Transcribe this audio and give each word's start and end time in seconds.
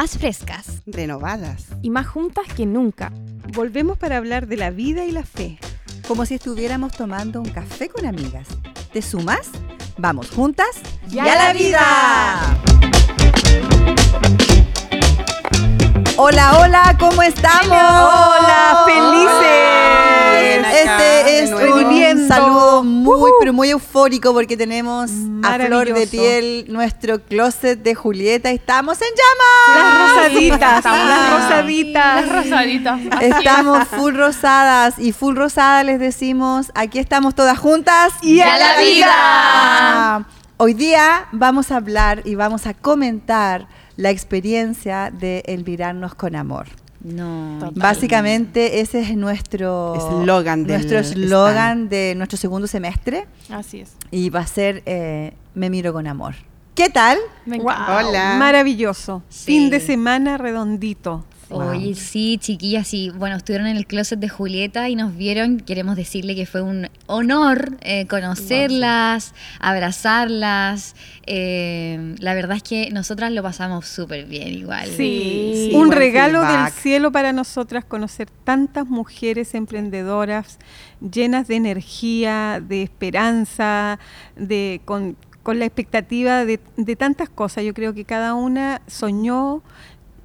más 0.00 0.16
frescas, 0.16 0.82
renovadas 0.86 1.64
y 1.82 1.90
más 1.90 2.06
juntas 2.06 2.46
que 2.54 2.66
nunca. 2.66 3.10
Volvemos 3.52 3.98
para 3.98 4.16
hablar 4.16 4.46
de 4.46 4.56
la 4.56 4.70
vida 4.70 5.04
y 5.04 5.10
la 5.10 5.24
fe. 5.24 5.58
Como 6.06 6.24
si 6.24 6.36
estuviéramos 6.36 6.92
tomando 6.92 7.40
un 7.40 7.48
café 7.48 7.88
con 7.88 8.06
amigas. 8.06 8.46
¿Te 8.92 9.02
sumas? 9.02 9.50
Vamos 9.96 10.30
juntas 10.30 10.68
y 11.10 11.18
a 11.18 11.24
la 11.24 11.52
vida. 11.52 12.58
Hola, 16.20 16.58
hola, 16.58 16.96
¿cómo 16.98 17.22
estamos? 17.22 17.68
Hola, 17.68 18.82
felices. 18.86 20.66
Este 20.82 21.44
es 21.44 21.52
un 21.52 22.26
saludo 22.26 22.82
muy, 22.82 23.30
pero 23.38 23.52
muy 23.52 23.70
eufórico 23.70 24.32
porque 24.32 24.56
tenemos 24.56 25.12
a 25.44 25.60
flor 25.60 25.94
de 25.94 26.08
piel 26.08 26.64
nuestro 26.70 27.20
closet 27.22 27.80
de 27.80 27.94
Julieta. 27.94 28.50
Estamos 28.50 28.98
en 29.00 29.06
llamas. 29.14 29.78
Las 29.78 30.16
rosaditas, 30.16 30.84
las 30.84 31.30
rosaditas. 31.30 32.26
Las 32.26 32.44
rosaditas. 32.44 33.00
Estamos 33.20 33.86
full 33.86 34.16
rosadas 34.16 34.98
y 34.98 35.12
full 35.12 35.36
rosada 35.36 35.84
les 35.84 36.00
decimos, 36.00 36.72
aquí 36.74 36.98
estamos 36.98 37.36
todas 37.36 37.56
juntas 37.60 38.12
y 38.22 38.40
a 38.40 38.58
la 38.58 38.80
vida. 38.80 40.26
Hoy 40.56 40.74
día 40.74 41.28
vamos 41.30 41.70
a 41.70 41.76
hablar 41.76 42.22
y 42.24 42.34
vamos 42.34 42.66
a 42.66 42.74
comentar 42.74 43.68
la 43.98 44.10
experiencia 44.10 45.10
de 45.10 45.42
el 45.46 45.64
mirarnos 45.64 46.14
con 46.14 46.36
amor. 46.36 46.68
No. 47.02 47.72
Básicamente 47.74 48.80
ese 48.80 49.00
es 49.00 49.16
nuestro 49.16 49.94
eslogan 49.96 50.66
nuestro 50.66 50.98
eslogan 50.98 51.88
de 51.88 52.14
nuestro 52.16 52.38
segundo 52.38 52.68
semestre. 52.68 53.26
Así 53.50 53.80
es. 53.80 53.96
Y 54.12 54.30
va 54.30 54.40
a 54.40 54.46
ser 54.46 54.82
eh, 54.86 55.34
Me 55.54 55.68
miro 55.68 55.92
con 55.92 56.06
amor. 56.06 56.36
¿Qué 56.76 56.90
tal? 56.90 57.18
Hola. 57.46 58.36
Maravilloso. 58.38 59.24
Fin 59.30 59.68
de 59.68 59.80
semana 59.80 60.38
redondito. 60.38 61.24
Oye, 61.50 61.94
sí, 61.94 62.38
chiquillas, 62.38 62.86
sí. 62.86 63.10
Bueno, 63.10 63.36
estuvieron 63.36 63.66
en 63.66 63.76
el 63.76 63.86
closet 63.86 64.18
de 64.18 64.28
Julieta 64.28 64.88
y 64.88 64.96
nos 64.96 65.16
vieron. 65.16 65.60
Queremos 65.60 65.96
decirle 65.96 66.34
que 66.34 66.44
fue 66.44 66.60
un 66.60 66.88
honor 67.06 67.78
eh, 67.80 68.06
conocerlas, 68.06 69.34
abrazarlas. 69.58 70.94
Eh, 71.26 72.14
la 72.18 72.34
verdad 72.34 72.58
es 72.58 72.62
que 72.62 72.90
nosotras 72.90 73.32
lo 73.32 73.42
pasamos 73.42 73.86
súper 73.86 74.26
bien 74.26 74.48
igual. 74.48 74.88
Sí, 74.88 75.70
un 75.74 75.90
regalo 75.90 76.42
del 76.42 76.70
cielo 76.70 77.12
para 77.12 77.32
nosotras 77.32 77.84
conocer 77.84 78.28
tantas 78.44 78.86
mujeres 78.86 79.54
emprendedoras 79.54 80.58
llenas 81.00 81.48
de 81.48 81.56
energía, 81.56 82.62
de 82.66 82.82
esperanza, 82.82 83.98
de 84.36 84.80
con, 84.84 85.16
la 85.46 85.64
expectativa 85.64 86.44
de, 86.44 86.60
de 86.76 86.96
tantas 86.96 87.30
cosas. 87.30 87.64
Yo 87.64 87.72
creo 87.72 87.94
que 87.94 88.04
cada 88.04 88.34
una 88.34 88.82
soñó 88.86 89.62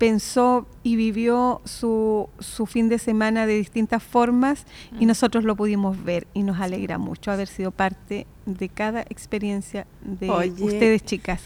pensó 0.04 0.68
y 0.84 0.98
vivió 0.98 1.62
su, 1.64 2.28
su, 2.40 2.66
fin 2.66 2.90
de 2.90 3.00
semana 3.00 3.48
de 3.48 3.56
distintas 3.56 4.04
formas 4.04 4.66
y 5.00 5.06
mm. 5.06 5.08
nosotros 5.08 5.46
lo 5.46 5.56
pudimos 5.56 6.04
ver 6.04 6.28
y 6.34 6.44
nos 6.44 6.60
alegra 6.60 6.98
mucho 6.98 7.32
haber 7.32 7.48
sido 7.48 7.72
parte 7.72 8.28
de 8.46 8.68
cada 8.68 9.00
experiencia 9.04 9.88
de 10.02 10.30
ustedes 10.60 11.06
chicas. 11.06 11.42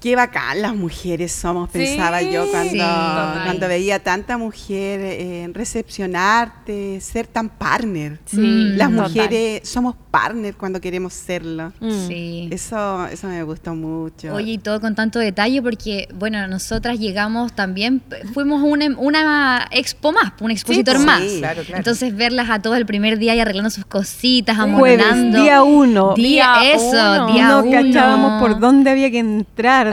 Qué 0.00 0.14
bacán 0.14 0.62
las 0.62 0.76
mujeres 0.76 1.32
somos, 1.32 1.68
pensaba 1.70 2.22
yo 2.22 2.48
cuando, 2.52 2.84
cuando 3.44 3.66
veía 3.66 3.98
tanta 3.98 4.38
mujer 4.38 5.00
eh, 5.02 5.50
recepcionarte, 5.52 7.00
ser 7.00 7.26
tan 7.26 7.48
partner. 7.48 8.20
las 8.32 8.90
mujeres 8.92 9.68
somos 9.68 9.96
partner 10.10 10.54
cuando 10.54 10.80
queremos 10.80 11.12
serlo. 11.14 11.72
Mm. 11.80 12.06
Sí. 12.06 12.48
Eso, 12.52 13.06
eso 13.06 13.26
me 13.26 13.42
gustó 13.42 13.74
mucho. 13.74 14.34
Oye, 14.34 14.52
y 14.52 14.58
todo 14.58 14.80
con 14.80 14.94
tanto 14.94 15.18
detalle 15.18 15.60
porque, 15.62 16.08
bueno, 16.14 16.46
nosotras 16.46 17.00
llegamos 17.00 17.52
también, 17.52 18.00
fuimos 18.32 18.62
una, 18.62 18.96
una 18.98 19.68
expo 19.72 20.12
más, 20.12 20.32
un 20.40 20.52
expositor 20.52 21.00
más. 21.00 21.22
Claro, 21.22 21.62
claro. 21.62 21.78
Entonces 21.78 22.14
verlas 22.14 22.50
a 22.50 22.62
todos 22.62 22.76
el 22.76 22.86
primer 22.86 23.18
día 23.18 23.34
y 23.34 23.40
arreglando 23.40 23.70
sus 23.70 23.84
cositas, 23.84 24.58
amonando. 24.58 25.42
día 25.42 25.62
uno. 25.64 26.14
Día, 26.14 26.72
eso, 26.72 27.26
día 27.32 27.48
no 27.48 27.68
cachábamos 27.68 28.40
por 28.40 28.60
dónde 28.60 28.90
había 28.90 29.10
que 29.10 29.18
entrar 29.18 29.87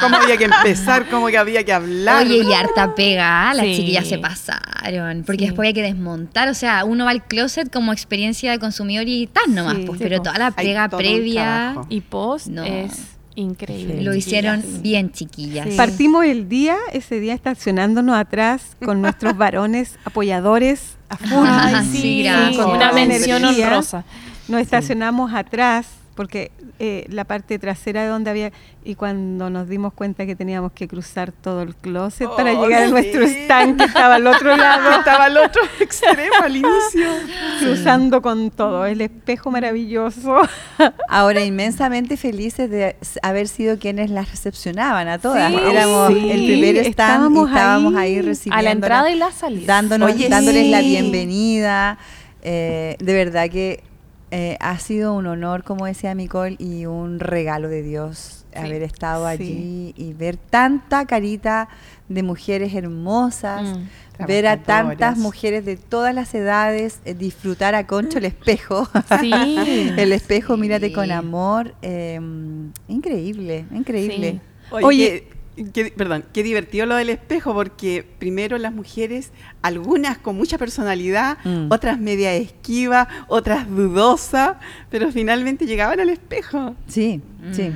cómo 0.00 0.16
había 0.16 0.36
que 0.36 0.44
empezar, 0.44 1.08
cómo 1.08 1.26
que 1.28 1.38
había 1.38 1.64
que 1.64 1.72
hablar. 1.72 2.24
Oye, 2.24 2.42
y 2.48 2.52
harta 2.52 2.94
pega, 2.94 3.52
las 3.54 3.66
chiquillas 3.66 4.06
se 4.06 4.18
pasaron, 4.18 5.24
porque 5.24 5.46
después 5.46 5.66
hay 5.68 5.74
que 5.74 5.82
desmontar, 5.82 6.48
o 6.48 6.54
sea, 6.54 6.84
uno 6.84 7.04
va 7.04 7.10
al 7.10 7.24
closet 7.24 7.72
como 7.72 7.92
experiencia 7.92 8.50
de 8.50 8.58
consumidor 8.58 9.08
y 9.08 9.26
tal 9.26 9.54
nomás, 9.54 9.76
pues, 9.86 10.00
pero 10.00 10.20
toda 10.20 10.38
la 10.38 10.50
pega 10.50 10.88
previa 10.88 11.76
y 11.88 12.00
post 12.00 12.48
es 12.64 13.16
increíble. 13.36 14.02
Lo 14.02 14.14
hicieron 14.14 14.62
bien, 14.82 15.12
chiquillas. 15.12 15.68
Partimos 15.74 16.24
el 16.24 16.48
día, 16.48 16.76
ese 16.92 17.20
día 17.20 17.34
estacionándonos 17.34 18.16
atrás 18.16 18.76
con 18.84 19.02
nuestros 19.02 19.36
varones 19.38 19.98
apoyadores 20.04 20.96
a 21.08 21.16
full. 21.16 21.48
sí, 21.92 22.26
con 22.56 22.70
una 22.70 22.92
mención 22.92 23.44
honrosa. 23.44 24.04
Nos 24.48 24.60
estacionamos 24.60 25.32
atrás 25.34 25.86
porque 26.16 26.50
eh, 26.80 27.06
la 27.08 27.24
parte 27.24 27.58
trasera 27.58 28.02
de 28.02 28.08
donde 28.08 28.30
había 28.30 28.52
y 28.84 28.94
cuando 28.94 29.50
nos 29.50 29.68
dimos 29.68 29.92
cuenta 29.92 30.26
que 30.26 30.34
teníamos 30.34 30.72
que 30.72 30.88
cruzar 30.88 31.30
todo 31.30 31.62
el 31.62 31.76
closet 31.76 32.28
para 32.36 32.52
oh, 32.52 32.64
llegar 32.64 32.84
a 32.84 32.88
nuestro 32.88 33.24
stand 33.24 33.78
que 33.78 33.84
estaba 33.84 34.16
al 34.16 34.26
otro 34.26 34.56
lado. 34.56 34.98
Estaba 34.98 35.24
al 35.26 35.36
otro 35.36 35.62
extremo 35.78 36.34
al 36.42 36.56
inicio. 36.56 37.10
Cruzando 37.60 38.22
con 38.22 38.50
todo 38.50 38.86
el 38.86 39.00
espejo 39.02 39.50
maravilloso. 39.50 40.40
Ahora 41.08 41.44
inmensamente 41.44 42.16
felices 42.16 42.70
de 42.70 42.96
haber 43.22 43.46
sido 43.48 43.78
quienes 43.78 44.10
las 44.10 44.30
recepcionaban 44.30 45.08
a 45.08 45.18
todas. 45.18 45.52
Éramos 45.52 46.10
el 46.10 46.46
primer 46.46 46.76
stand 46.78 46.86
estábamos, 46.88 47.48
y 47.48 47.52
estábamos 47.52 47.94
ahí, 47.96 48.22
recibiendo 48.22 48.58
a 48.58 48.62
la 48.62 48.70
entrada 48.70 49.10
y 49.10 49.16
la 49.16 49.30
salida. 49.30 49.66
dándonos 49.66 50.28
dándoles 50.28 50.66
la 50.68 50.80
bienvenida. 50.80 51.98
Eh, 52.42 52.96
de 53.00 53.12
verdad 53.12 53.50
que 53.50 53.82
eh, 54.30 54.56
ha 54.60 54.78
sido 54.78 55.14
un 55.14 55.26
honor, 55.26 55.62
como 55.62 55.86
decía 55.86 56.14
Nicole, 56.14 56.56
y 56.58 56.86
un 56.86 57.20
regalo 57.20 57.68
de 57.68 57.82
Dios 57.82 58.44
haber 58.54 58.82
estado 58.82 59.26
allí 59.26 59.92
y 59.96 60.14
ver 60.14 60.36
tanta 60.36 61.04
carita 61.04 61.68
de 62.08 62.22
mujeres 62.22 62.74
hermosas, 62.74 63.78
mm. 63.78 64.26
ver 64.26 64.46
a 64.46 64.56
tantas 64.56 65.18
mujeres 65.18 65.64
de 65.64 65.76
todas 65.76 66.14
las 66.14 66.34
edades, 66.34 67.00
eh, 67.04 67.14
disfrutar 67.14 67.74
a 67.74 67.86
Concho 67.86 68.18
el 68.18 68.24
espejo. 68.26 68.88
el 69.22 70.12
espejo, 70.12 70.56
mírate 70.56 70.92
con 70.92 71.10
amor. 71.12 71.74
Em, 71.82 72.72
increíble, 72.88 73.66
increíble. 73.70 74.40
Oye 74.70 75.35
Qué, 75.72 75.92
perdón, 75.96 76.24
qué 76.34 76.42
divertido 76.42 76.84
lo 76.84 76.96
del 76.96 77.08
espejo, 77.08 77.54
porque 77.54 78.06
primero 78.18 78.58
las 78.58 78.74
mujeres, 78.74 79.32
algunas 79.62 80.18
con 80.18 80.36
mucha 80.36 80.58
personalidad, 80.58 81.38
mm. 81.44 81.72
otras 81.72 81.98
media 81.98 82.34
esquiva, 82.34 83.08
otras 83.28 83.68
dudosa, 83.68 84.60
pero 84.90 85.10
finalmente 85.12 85.66
llegaban 85.66 85.98
al 85.98 86.10
espejo. 86.10 86.74
Sí, 86.86 87.22
sí. 87.52 87.72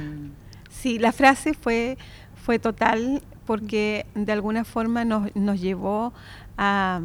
Sí, 0.70 0.98
la 0.98 1.12
frase 1.12 1.54
fue, 1.54 1.96
fue 2.34 2.58
total 2.58 3.22
porque 3.46 4.06
de 4.14 4.32
alguna 4.32 4.64
forma 4.64 5.04
nos, 5.04 5.34
nos 5.34 5.60
llevó 5.60 6.12
a 6.56 7.00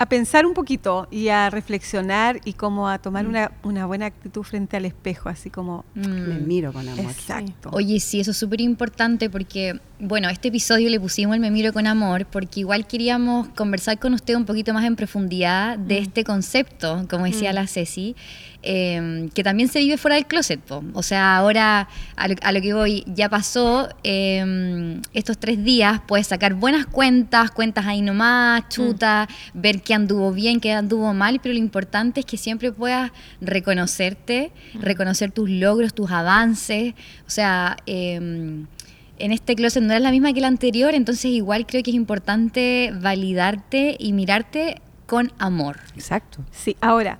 a 0.00 0.06
pensar 0.06 0.46
un 0.46 0.54
poquito 0.54 1.06
y 1.10 1.28
a 1.28 1.50
reflexionar 1.50 2.40
y 2.46 2.54
como 2.54 2.88
a 2.88 2.96
tomar 2.96 3.26
mm. 3.26 3.48
una, 3.64 3.84
buena 3.84 4.06
actitud 4.06 4.42
frente 4.42 4.78
al 4.78 4.86
espejo, 4.86 5.28
así 5.28 5.50
como 5.50 5.84
mm. 5.94 6.00
me 6.00 6.38
miro 6.38 6.72
con 6.72 6.88
amor. 6.88 7.04
Exacto. 7.04 7.68
Oye, 7.74 8.00
sí, 8.00 8.18
eso 8.18 8.30
es 8.30 8.38
súper 8.38 8.62
importante 8.62 9.28
porque, 9.28 9.78
bueno, 10.00 10.28
este 10.28 10.48
episodio 10.48 10.88
le 10.88 10.98
pusimos 10.98 11.34
el 11.34 11.40
me 11.40 11.50
miro 11.50 11.72
con 11.72 11.86
amor 11.86 12.26
porque 12.26 12.60
igual 12.60 12.86
queríamos 12.86 13.48
conversar 13.48 13.98
con 13.98 14.14
usted 14.14 14.34
un 14.34 14.46
poquito 14.46 14.72
más 14.72 14.84
en 14.84 14.96
profundidad 14.96 15.78
de 15.78 16.00
mm. 16.00 16.02
este 16.02 16.24
concepto, 16.24 17.06
como 17.08 17.26
decía 17.26 17.52
la 17.52 17.66
Ceci. 17.66 18.16
Em, 18.62 19.30
que 19.30 19.42
también 19.42 19.70
se 19.70 19.78
vive 19.78 19.96
fuera 19.96 20.16
del 20.16 20.26
closet. 20.26 20.60
O 20.92 21.02
sea, 21.02 21.36
ahora 21.36 21.88
a 22.16 22.52
lo, 22.52 22.60
que 22.60 22.74
voy, 22.74 23.04
ya 23.06 23.30
pasó 23.30 23.88
em, 24.02 25.00
estos 25.14 25.38
tres 25.38 25.64
días, 25.64 26.02
puedes 26.06 26.26
sacar 26.26 26.52
buenas 26.52 26.84
cuentas, 26.84 27.50
cuentas 27.52 27.86
ahí 27.86 28.02
nomás, 28.02 28.68
chuta, 28.68 29.28
ver 29.54 29.80
qué 29.80 29.94
anduvo 29.94 30.32
bien, 30.32 30.60
qué 30.60 30.72
anduvo 30.72 31.14
mal, 31.14 31.40
pero 31.42 31.54
lo 31.54 31.58
importante 31.58 32.20
es 32.20 32.26
que 32.26 32.36
siempre 32.36 32.70
puedas 32.70 33.12
reconocerte, 33.40 34.52
reconocer 34.74 35.32
tus 35.32 35.48
logros, 35.48 35.94
tus 35.94 36.10
avances. 36.10 36.92
O 37.26 37.30
sea, 37.30 37.78
em, 37.86 38.66
en 39.20 39.32
este 39.32 39.54
closet 39.54 39.82
no 39.82 39.92
eres 39.92 40.02
la 40.02 40.10
misma 40.10 40.32
que 40.32 40.40
el 40.40 40.44
anterior, 40.44 40.94
entonces 40.94 41.26
igual 41.26 41.66
creo 41.66 41.82
que 41.82 41.90
es 41.90 41.96
importante 41.96 42.92
validarte 43.00 43.96
y 43.98 44.12
mirarte 44.12 44.80
con 45.06 45.32
amor. 45.38 45.78
Exacto. 45.94 46.44
Sí, 46.50 46.76
ahora, 46.80 47.18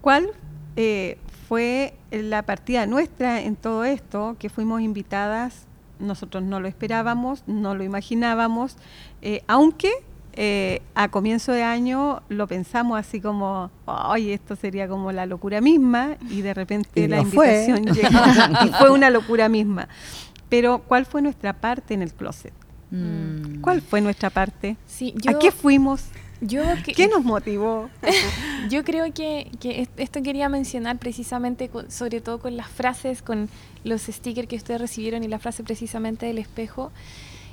¿cuál 0.00 0.28
eh, 0.76 1.18
fue 1.48 1.94
la 2.10 2.42
partida 2.42 2.86
nuestra 2.86 3.42
en 3.42 3.56
todo 3.56 3.84
esto, 3.84 4.36
que 4.38 4.48
fuimos 4.48 4.80
invitadas, 4.80 5.66
nosotros 5.98 6.42
no 6.42 6.60
lo 6.60 6.68
esperábamos, 6.68 7.44
no 7.46 7.74
lo 7.74 7.84
imaginábamos, 7.84 8.76
eh, 9.22 9.42
aunque 9.46 9.90
eh, 10.34 10.80
a 10.94 11.08
comienzo 11.08 11.52
de 11.52 11.62
año 11.62 12.22
lo 12.30 12.46
pensamos 12.46 12.98
así 12.98 13.20
como, 13.20 13.70
ay, 13.86 14.32
esto 14.32 14.56
sería 14.56 14.88
como 14.88 15.12
la 15.12 15.26
locura 15.26 15.60
misma, 15.60 16.16
y 16.30 16.40
de 16.40 16.54
repente 16.54 17.06
la 17.06 17.20
invitación 17.20 17.84
llegó 17.92 18.18
y 18.64 18.68
fue 18.70 18.90
una 18.90 19.10
locura 19.10 19.48
misma. 19.48 19.88
Pero, 20.52 20.80
¿cuál 20.80 21.06
fue 21.06 21.22
nuestra 21.22 21.54
parte 21.54 21.94
en 21.94 22.02
el 22.02 22.12
closet? 22.12 22.52
Mm. 22.90 23.62
¿Cuál 23.62 23.80
fue 23.80 24.02
nuestra 24.02 24.28
parte? 24.28 24.76
Sí, 24.86 25.14
¿A 25.26 25.38
qué 25.38 25.50
fuimos? 25.50 26.04
Yo 26.42 26.62
¿Qué 26.94 27.08
nos 27.08 27.24
motivó? 27.24 27.88
yo 28.68 28.84
creo 28.84 29.10
que, 29.14 29.50
que, 29.60 29.88
esto 29.96 30.22
quería 30.22 30.50
mencionar 30.50 30.98
precisamente, 30.98 31.70
sobre 31.88 32.20
todo 32.20 32.38
con 32.38 32.54
las 32.58 32.68
frases, 32.68 33.22
con 33.22 33.48
los 33.82 34.02
stickers 34.02 34.46
que 34.46 34.56
ustedes 34.56 34.78
recibieron 34.78 35.24
y 35.24 35.28
la 35.28 35.38
frase 35.38 35.64
precisamente 35.64 36.26
del 36.26 36.36
espejo, 36.36 36.92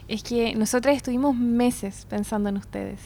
es 0.10 0.22
que 0.22 0.54
nosotras 0.56 0.98
estuvimos 0.98 1.38
meses 1.38 2.06
pensando 2.10 2.50
en 2.50 2.58
ustedes 2.58 3.00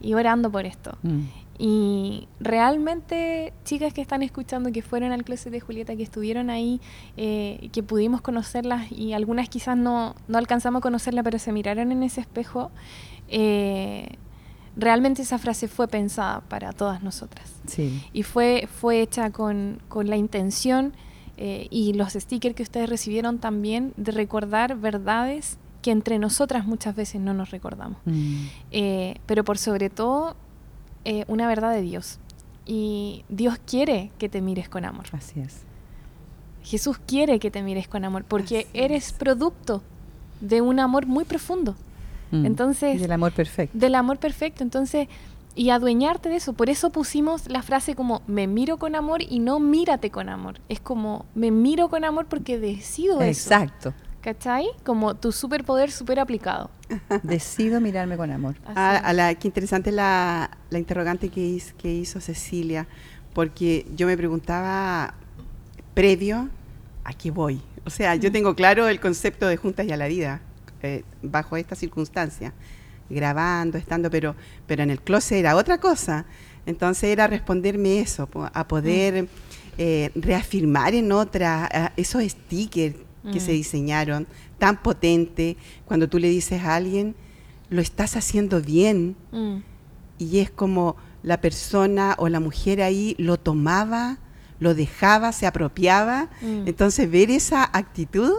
y 0.00 0.14
orando 0.14 0.50
por 0.50 0.64
esto. 0.64 0.96
Mm. 1.02 1.24
Y 1.58 2.28
realmente, 2.38 3.52
chicas 3.64 3.94
que 3.94 4.02
están 4.02 4.22
escuchando, 4.22 4.72
que 4.72 4.82
fueron 4.82 5.12
al 5.12 5.24
closet 5.24 5.52
de 5.52 5.60
Julieta, 5.60 5.96
que 5.96 6.02
estuvieron 6.02 6.50
ahí, 6.50 6.80
eh, 7.16 7.70
que 7.72 7.82
pudimos 7.82 8.20
conocerlas 8.20 8.90
y 8.92 9.14
algunas 9.14 9.48
quizás 9.48 9.76
no, 9.76 10.14
no 10.28 10.38
alcanzamos 10.38 10.80
a 10.80 10.82
conocerla, 10.82 11.22
pero 11.22 11.38
se 11.38 11.52
miraron 11.52 11.92
en 11.92 12.02
ese 12.02 12.20
espejo, 12.20 12.70
eh, 13.28 14.16
realmente 14.76 15.22
esa 15.22 15.38
frase 15.38 15.68
fue 15.68 15.88
pensada 15.88 16.42
para 16.42 16.72
todas 16.72 17.02
nosotras. 17.02 17.54
Sí. 17.66 18.02
Y 18.12 18.22
fue, 18.22 18.68
fue 18.70 19.00
hecha 19.00 19.30
con, 19.30 19.80
con 19.88 20.10
la 20.10 20.16
intención 20.16 20.92
eh, 21.38 21.68
y 21.70 21.94
los 21.94 22.12
stickers 22.12 22.54
que 22.54 22.62
ustedes 22.62 22.88
recibieron 22.88 23.38
también 23.38 23.94
de 23.96 24.12
recordar 24.12 24.76
verdades 24.76 25.58
que 25.80 25.90
entre 25.90 26.18
nosotras 26.18 26.66
muchas 26.66 26.96
veces 26.96 27.20
no 27.20 27.32
nos 27.32 27.50
recordamos. 27.50 27.98
Mm. 28.04 28.46
pero 29.24 29.44
por 29.44 29.56
sobre 29.56 29.88
todo 29.88 30.34
eh, 31.06 31.24
una 31.28 31.46
verdad 31.46 31.72
de 31.72 31.82
Dios. 31.82 32.18
Y 32.66 33.24
Dios 33.28 33.58
quiere 33.64 34.10
que 34.18 34.28
te 34.28 34.40
mires 34.40 34.68
con 34.68 34.84
amor. 34.84 35.06
Así 35.12 35.38
es. 35.38 35.62
Jesús 36.64 36.98
quiere 37.06 37.38
que 37.38 37.52
te 37.52 37.62
mires 37.62 37.86
con 37.86 38.04
amor 38.04 38.24
porque 38.24 38.66
eres 38.74 39.12
producto 39.12 39.82
de 40.40 40.60
un 40.60 40.80
amor 40.80 41.06
muy 41.06 41.24
profundo. 41.24 41.76
Mm. 42.32 42.44
Entonces, 42.44 43.00
del 43.00 43.12
amor 43.12 43.30
perfecto. 43.30 43.78
Del 43.78 43.94
amor 43.94 44.18
perfecto. 44.18 44.64
Entonces, 44.64 45.06
y 45.54 45.70
adueñarte 45.70 46.28
de 46.28 46.36
eso. 46.36 46.54
Por 46.54 46.68
eso 46.68 46.90
pusimos 46.90 47.48
la 47.48 47.62
frase 47.62 47.94
como 47.94 48.22
me 48.26 48.48
miro 48.48 48.78
con 48.78 48.96
amor 48.96 49.22
y 49.22 49.38
no 49.38 49.60
mírate 49.60 50.10
con 50.10 50.28
amor. 50.28 50.60
Es 50.68 50.80
como 50.80 51.24
me 51.36 51.52
miro 51.52 51.88
con 51.88 52.04
amor 52.04 52.26
porque 52.26 52.58
decido 52.58 53.20
eso. 53.22 53.54
Exacto. 53.54 53.94
¿Cachai? 54.26 54.66
Como 54.82 55.14
tu 55.14 55.30
superpoder 55.30 55.92
super 55.92 56.18
aplicado. 56.18 56.68
Decido 57.22 57.80
mirarme 57.80 58.16
con 58.16 58.28
amor. 58.32 58.56
Ah, 58.66 58.96
a, 58.96 59.12
la, 59.12 59.32
qué 59.36 59.46
interesante 59.46 59.92
la, 59.92 60.50
la 60.68 60.80
interrogante 60.80 61.28
que 61.28 61.40
hizo, 61.40 61.76
que 61.76 61.94
hizo 61.94 62.20
Cecilia, 62.20 62.88
porque 63.32 63.86
yo 63.94 64.08
me 64.08 64.16
preguntaba 64.16 65.14
previo 65.94 66.48
a 67.04 67.12
qué 67.12 67.30
voy. 67.30 67.60
O 67.84 67.90
sea, 67.90 68.16
yo 68.16 68.30
mm. 68.30 68.32
tengo 68.32 68.56
claro 68.56 68.88
el 68.88 68.98
concepto 68.98 69.46
de 69.46 69.58
juntas 69.58 69.86
y 69.86 69.92
a 69.92 69.96
la 69.96 70.08
vida 70.08 70.40
eh, 70.82 71.04
bajo 71.22 71.56
esta 71.56 71.76
circunstancia, 71.76 72.52
grabando, 73.08 73.78
estando, 73.78 74.10
pero, 74.10 74.34
pero 74.66 74.82
en 74.82 74.90
el 74.90 75.00
closet 75.02 75.38
era 75.38 75.54
otra 75.54 75.78
cosa. 75.78 76.26
Entonces 76.66 77.10
era 77.10 77.28
responderme 77.28 78.00
eso, 78.00 78.28
a 78.52 78.66
poder 78.66 79.22
mm. 79.22 79.28
eh, 79.78 80.10
reafirmar 80.16 80.94
en 80.94 81.12
otra, 81.12 81.92
esos 81.96 82.24
stickers 82.24 83.05
que 83.32 83.40
se 83.40 83.52
mm. 83.52 83.54
diseñaron, 83.54 84.26
tan 84.58 84.82
potente, 84.82 85.56
cuando 85.84 86.08
tú 86.08 86.18
le 86.18 86.28
dices 86.28 86.62
a 86.62 86.76
alguien, 86.76 87.14
lo 87.68 87.80
estás 87.80 88.16
haciendo 88.16 88.60
bien, 88.60 89.16
mm. 89.32 89.56
y 90.18 90.38
es 90.38 90.50
como 90.50 90.96
la 91.22 91.40
persona 91.40 92.14
o 92.18 92.28
la 92.28 92.40
mujer 92.40 92.82
ahí 92.82 93.16
lo 93.18 93.36
tomaba, 93.36 94.18
lo 94.60 94.74
dejaba, 94.74 95.32
se 95.32 95.46
apropiaba. 95.46 96.30
Mm. 96.40 96.68
Entonces 96.68 97.10
ver 97.10 97.30
esa 97.30 97.64
actitud 97.64 98.32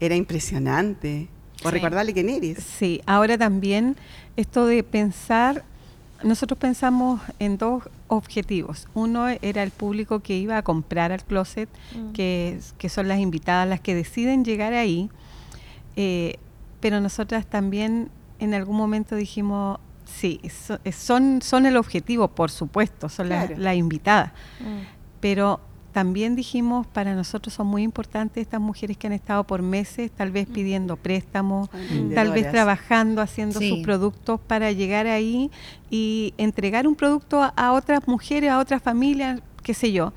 era 0.00 0.14
impresionante. 0.14 1.28
O 1.64 1.70
recordarle 1.70 2.12
quién 2.12 2.28
eres. 2.28 2.58
Sí, 2.62 3.00
ahora 3.06 3.38
también 3.38 3.96
esto 4.36 4.66
de 4.66 4.82
pensar, 4.82 5.64
nosotros 6.26 6.58
pensamos 6.58 7.20
en 7.38 7.58
dos 7.58 7.84
objetivos. 8.08 8.88
Uno 8.94 9.28
era 9.28 9.62
el 9.62 9.70
público 9.70 10.20
que 10.20 10.36
iba 10.36 10.56
a 10.56 10.62
comprar 10.62 11.12
al 11.12 11.24
closet, 11.24 11.68
mm. 11.94 12.12
que, 12.12 12.60
que, 12.78 12.88
son 12.88 13.08
las 13.08 13.18
invitadas 13.18 13.68
las 13.68 13.80
que 13.80 13.94
deciden 13.94 14.44
llegar 14.44 14.72
ahí. 14.72 15.10
Eh, 15.96 16.38
pero 16.80 17.00
nosotras 17.00 17.46
también 17.46 18.10
en 18.38 18.54
algún 18.54 18.76
momento 18.76 19.16
dijimos, 19.16 19.78
sí, 20.04 20.40
son, 20.92 21.42
son 21.42 21.66
el 21.66 21.76
objetivo, 21.76 22.28
por 22.28 22.50
supuesto, 22.50 23.08
son 23.08 23.28
las 23.28 23.76
invitadas. 23.76 24.32
Mm. 24.60 24.82
Pero 25.20 25.60
también 25.96 26.36
dijimos, 26.36 26.86
para 26.86 27.14
nosotros 27.14 27.54
son 27.54 27.68
muy 27.68 27.82
importantes 27.82 28.42
estas 28.42 28.60
mujeres 28.60 28.98
que 28.98 29.06
han 29.06 29.14
estado 29.14 29.44
por 29.44 29.62
meses, 29.62 30.10
tal 30.10 30.30
vez 30.30 30.46
mm. 30.46 30.52
pidiendo 30.52 30.96
préstamos, 30.98 31.70
tal 32.14 32.32
vez 32.32 32.50
trabajando, 32.50 33.22
haciendo 33.22 33.62
sus 33.62 33.78
productos 33.78 34.38
para 34.38 34.72
llegar 34.72 35.06
ahí 35.06 35.50
y 35.88 36.34
entregar 36.36 36.86
un 36.86 36.96
producto 36.96 37.50
a, 37.56 37.72
otras 37.72 38.06
mujeres, 38.06 38.50
a 38.50 38.58
otras 38.58 38.82
familias, 38.82 39.40
qué 39.62 39.72
sé 39.72 39.90
yo 39.90 40.12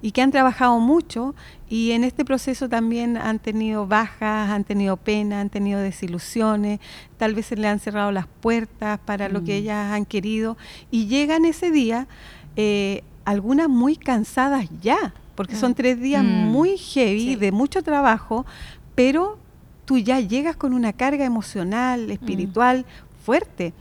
y 0.00 0.12
que 0.12 0.22
han 0.22 0.30
trabajado 0.30 0.78
mucho 0.78 1.34
y 1.68 1.90
en 1.90 2.04
este 2.04 2.24
proceso 2.24 2.68
también 2.68 3.16
han 3.16 3.40
tenido 3.40 3.88
bajas, 3.88 4.50
han 4.50 4.62
tenido 4.62 4.96
pena, 4.96 5.40
han 5.40 5.50
tenido 5.50 5.80
desilusiones, 5.80 6.78
tal 7.16 7.34
vez 7.34 7.46
se 7.46 7.56
le 7.56 7.66
han 7.66 7.80
cerrado 7.80 8.12
las 8.12 8.28
puertas 8.28 9.00
para 9.04 9.28
lo 9.28 9.42
que 9.42 9.54
mm. 9.54 9.62
ellas 9.62 9.92
han 9.92 10.04
querido 10.04 10.56
y 10.92 11.06
llegan 11.06 11.44
ese 11.46 11.72
día 11.72 12.06
eh, 12.54 13.02
algunas 13.26 13.68
muy 13.68 13.96
cansadas 13.96 14.66
ya, 14.80 15.12
porque 15.34 15.56
son 15.56 15.72
mm. 15.72 15.74
tres 15.74 16.00
días 16.00 16.24
mm. 16.24 16.26
muy 16.26 16.78
heavy, 16.78 17.36
de 17.36 17.52
mucho 17.52 17.82
trabajo, 17.82 18.46
pero 18.94 19.38
tú 19.84 19.98
ya 19.98 20.20
llegas 20.20 20.56
con 20.56 20.72
una 20.72 20.94
carga 20.94 21.24
emocional, 21.24 22.06
mm. 22.06 22.10
espiritual 22.12 22.86
fuerte. 23.26 23.74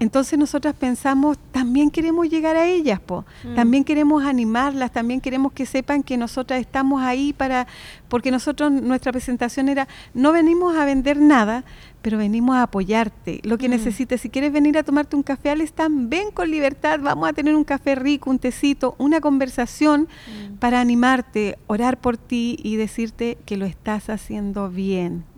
Entonces 0.00 0.36
nosotras 0.36 0.74
pensamos, 0.74 1.38
también 1.52 1.92
queremos 1.92 2.28
llegar 2.28 2.56
a 2.56 2.66
ellas, 2.66 2.98
po. 2.98 3.24
también 3.54 3.84
queremos 3.84 4.24
animarlas, 4.24 4.90
también 4.90 5.20
queremos 5.20 5.52
que 5.52 5.64
sepan 5.64 6.02
que 6.02 6.16
nosotras 6.16 6.60
estamos 6.60 7.00
ahí 7.00 7.32
para, 7.32 7.68
porque 8.08 8.32
nosotros, 8.32 8.72
nuestra 8.72 9.12
presentación 9.12 9.68
era, 9.68 9.86
no 10.12 10.32
venimos 10.32 10.76
a 10.76 10.84
vender 10.84 11.20
nada, 11.20 11.62
pero 12.02 12.18
venimos 12.18 12.56
a 12.56 12.64
apoyarte. 12.64 13.40
Lo 13.44 13.58
que 13.58 13.68
mm. 13.68 13.70
necesites, 13.70 14.20
si 14.22 14.28
quieres 14.28 14.50
venir 14.50 14.76
a 14.76 14.82
tomarte 14.82 15.14
un 15.14 15.22
café 15.22 15.50
al 15.50 15.60
stand, 15.60 16.08
ven 16.08 16.32
con 16.32 16.50
libertad, 16.50 16.98
vamos 17.00 17.28
a 17.28 17.32
tener 17.32 17.54
un 17.54 17.62
café 17.62 17.94
rico, 17.94 18.28
un 18.28 18.40
tecito, 18.40 18.96
una 18.98 19.20
conversación 19.20 20.08
mm. 20.08 20.54
para 20.56 20.80
animarte, 20.80 21.58
orar 21.68 22.00
por 22.00 22.16
ti 22.16 22.58
y 22.60 22.74
decirte 22.74 23.38
que 23.46 23.56
lo 23.56 23.66
estás 23.66 24.10
haciendo 24.10 24.68
bien. 24.68 25.29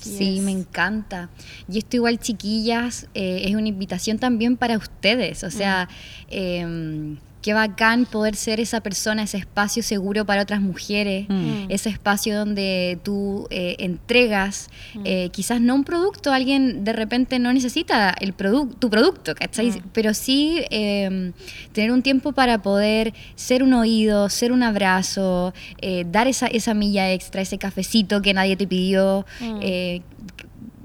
Sí, 0.00 0.40
me 0.40 0.50
encanta. 0.50 1.28
Y 1.68 1.78
esto 1.78 1.96
igual, 1.96 2.18
chiquillas, 2.18 3.06
eh, 3.14 3.42
es 3.44 3.54
una 3.54 3.68
invitación 3.68 4.18
también 4.18 4.56
para 4.56 4.76
ustedes. 4.76 5.44
O 5.44 5.50
sea, 5.50 5.88
mm. 5.90 6.30
eh, 6.30 7.16
qué 7.42 7.54
bacán 7.54 8.06
poder 8.06 8.36
ser 8.36 8.60
esa 8.60 8.80
persona, 8.80 9.22
ese 9.22 9.38
espacio 9.38 9.82
seguro 9.82 10.24
para 10.24 10.42
otras 10.42 10.60
mujeres, 10.60 11.26
mm. 11.28 11.32
Mm. 11.32 11.66
ese 11.70 11.88
espacio 11.88 12.36
donde 12.36 12.98
tú 13.02 13.46
eh, 13.50 13.76
entregas, 13.78 14.68
mm. 14.94 15.02
eh, 15.04 15.28
quizás 15.32 15.60
no 15.60 15.74
un 15.74 15.84
producto, 15.84 16.32
alguien 16.32 16.84
de 16.84 16.92
repente 16.92 17.38
no 17.38 17.52
necesita 17.52 18.14
el 18.20 18.34
tu 18.34 18.90
producto, 18.90 19.34
¿cachai? 19.34 19.82
Pero 19.92 20.14
sí 20.14 20.62
em, 20.70 21.32
tener 21.72 21.92
un 21.92 22.02
tiempo 22.02 22.32
para 22.32 22.62
poder 22.62 23.12
ser 23.34 23.62
un 23.62 23.72
oído, 23.74 24.28
ser 24.28 24.52
un 24.52 24.62
abrazo, 24.62 25.52
eh, 25.80 26.04
dar 26.10 26.26
esa, 26.26 26.46
esa 26.46 26.74
milla 26.74 27.12
extra, 27.12 27.42
ese 27.42 27.58
cafecito 27.58 28.22
que 28.22 28.34
nadie 28.34 28.56
te 28.56 28.66
pidió, 28.66 29.26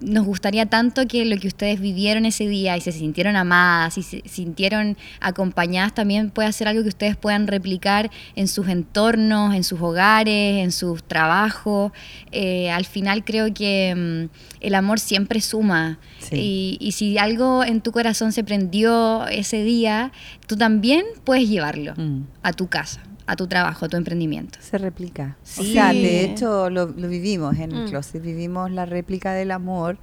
nos 0.01 0.25
gustaría 0.25 0.65
tanto 0.65 1.07
que 1.07 1.25
lo 1.25 1.37
que 1.37 1.47
ustedes 1.47 1.79
vivieron 1.79 2.25
ese 2.25 2.47
día 2.47 2.75
y 2.75 2.81
se 2.81 2.91
sintieron 2.91 3.35
amadas 3.35 3.97
y 3.97 4.03
se 4.03 4.21
sintieron 4.25 4.97
acompañadas 5.21 5.93
también 5.93 6.29
pueda 6.29 6.51
ser 6.51 6.67
algo 6.67 6.83
que 6.83 6.89
ustedes 6.89 7.15
puedan 7.15 7.47
replicar 7.47 8.11
en 8.35 8.47
sus 8.47 8.67
entornos, 8.67 9.53
en 9.55 9.63
sus 9.63 9.79
hogares, 9.81 10.63
en 10.63 10.71
sus 10.71 11.03
trabajos. 11.03 11.91
Eh, 12.31 12.69
al 12.71 12.85
final 12.85 13.23
creo 13.23 13.53
que 13.53 13.93
mm, 13.95 14.63
el 14.65 14.75
amor 14.75 14.99
siempre 14.99 15.39
suma 15.41 15.99
y, 16.31 16.77
y, 16.79 16.91
si 16.93 17.17
algo 17.17 17.63
en 17.63 17.81
tu 17.81 17.91
corazón 17.91 18.31
se 18.31 18.43
prendió 18.43 19.27
ese 19.27 19.63
día, 19.63 20.11
tú 20.47 20.57
también 20.57 21.05
puedes 21.23 21.47
llevarlo 21.47 21.93
mm. 21.95 22.23
a 22.41 22.51
tu 22.51 22.67
casa 22.67 23.04
a 23.27 23.35
tu 23.35 23.47
trabajo, 23.47 23.85
a 23.85 23.89
tu 23.89 23.97
emprendimiento. 23.97 24.59
Se 24.61 24.77
replica. 24.77 25.37
O 25.43 25.63
sea, 25.63 25.93
de 25.93 26.25
hecho 26.25 26.69
lo, 26.69 26.87
vivimos 26.87 27.57
en 27.57 27.71
el 27.71 27.85
mm. 27.85 27.89
closet, 27.89 28.21
vivimos 28.21 28.71
la 28.71 28.85
réplica 28.85 29.33
del 29.33 29.51
amor, 29.51 29.97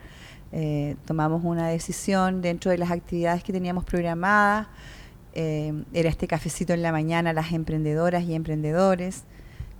eh, 0.50 0.96
tomamos 1.06 1.42
una 1.44 1.68
decisión 1.68 2.42
dentro 2.42 2.70
de 2.70 2.78
las 2.78 2.90
actividades 2.90 3.42
que 3.42 3.52
teníamos 3.52 3.84
programadas, 3.84 4.66
eh, 5.34 5.72
era 5.94 6.10
este 6.10 6.26
cafecito 6.26 6.72
en 6.72 6.82
la 6.82 6.92
mañana, 6.92 7.32
las 7.32 7.52
emprendedoras 7.52 8.24
y 8.24 8.34
emprendedores, 8.34 9.24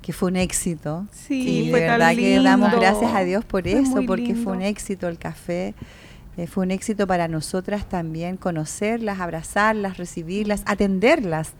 que 0.00 0.12
fue 0.12 0.30
un 0.30 0.36
éxito. 0.36 1.06
Sí, 1.12 1.66
y 1.66 1.70
de 1.70 1.72
verdad 1.72 2.14
que 2.14 2.40
damos 2.40 2.72
gracias 2.72 3.12
a 3.14 3.22
Dios 3.22 3.44
por 3.44 3.68
eso, 3.68 4.02
porque 4.06 4.34
fue 4.34 4.52
un 4.52 4.62
éxito 4.62 5.08
el 5.08 5.18
café. 5.18 5.74
Eh, 6.36 6.46
fue 6.46 6.64
un 6.64 6.70
éxito 6.70 7.06
para 7.06 7.28
nosotras 7.28 7.88
también 7.88 8.36
conocerlas, 8.36 9.20
abrazarlas, 9.20 9.98
recibirlas, 9.98 10.62
atenderlas 10.66 11.52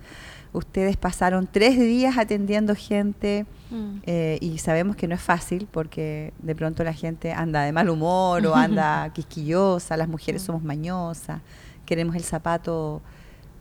Ustedes 0.54 0.98
pasaron 0.98 1.48
tres 1.50 1.78
días 1.78 2.18
atendiendo 2.18 2.74
gente 2.74 3.46
Mm. 3.72 4.02
Eh, 4.06 4.38
y 4.42 4.58
sabemos 4.58 4.96
que 4.96 5.08
no 5.08 5.14
es 5.14 5.20
fácil 5.20 5.66
porque 5.70 6.34
de 6.42 6.54
pronto 6.54 6.84
la 6.84 6.92
gente 6.92 7.32
anda 7.32 7.62
de 7.62 7.72
mal 7.72 7.88
humor 7.88 8.46
o 8.46 8.54
anda 8.54 9.10
quisquillosa, 9.14 9.96
las 9.96 10.08
mujeres 10.08 10.42
mm. 10.42 10.46
somos 10.46 10.62
mañosas, 10.62 11.40
queremos 11.86 12.14
el 12.14 12.22
zapato 12.22 13.00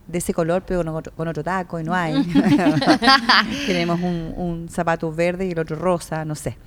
de 0.06 0.18
ese 0.18 0.34
color 0.34 0.64
pero 0.66 0.84
con 1.16 1.28
otro, 1.28 1.42
taco 1.42 1.80
y 1.80 1.84
no 1.84 1.94
hay. 1.94 2.22
queremos 3.66 4.00
un, 4.00 4.34
un, 4.36 4.68
zapato 4.68 5.10
verde 5.10 5.46
y 5.46 5.52
el 5.52 5.58
otro 5.58 5.76
rosa, 5.76 6.24
no 6.26 6.34
sé. 6.34 6.58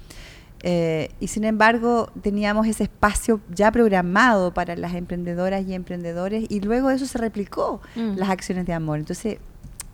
Eh, 0.68 1.12
y 1.20 1.28
sin 1.28 1.44
embargo 1.44 2.12
teníamos 2.24 2.66
ese 2.66 2.86
espacio 2.86 3.40
ya 3.54 3.72
programado 3.72 4.52
para 4.52 4.76
las 4.76 4.96
emprendedoras 4.96 5.64
y 5.68 5.76
emprendedores 5.76 6.46
y 6.50 6.60
luego 6.60 6.90
eso 6.90 7.06
se 7.06 7.20
replicó, 7.20 7.82
mm. 7.96 8.16
las 8.18 8.30
acciones 8.30 8.66
de 8.66 8.74
amor. 8.74 8.98
Entonces 8.98 9.38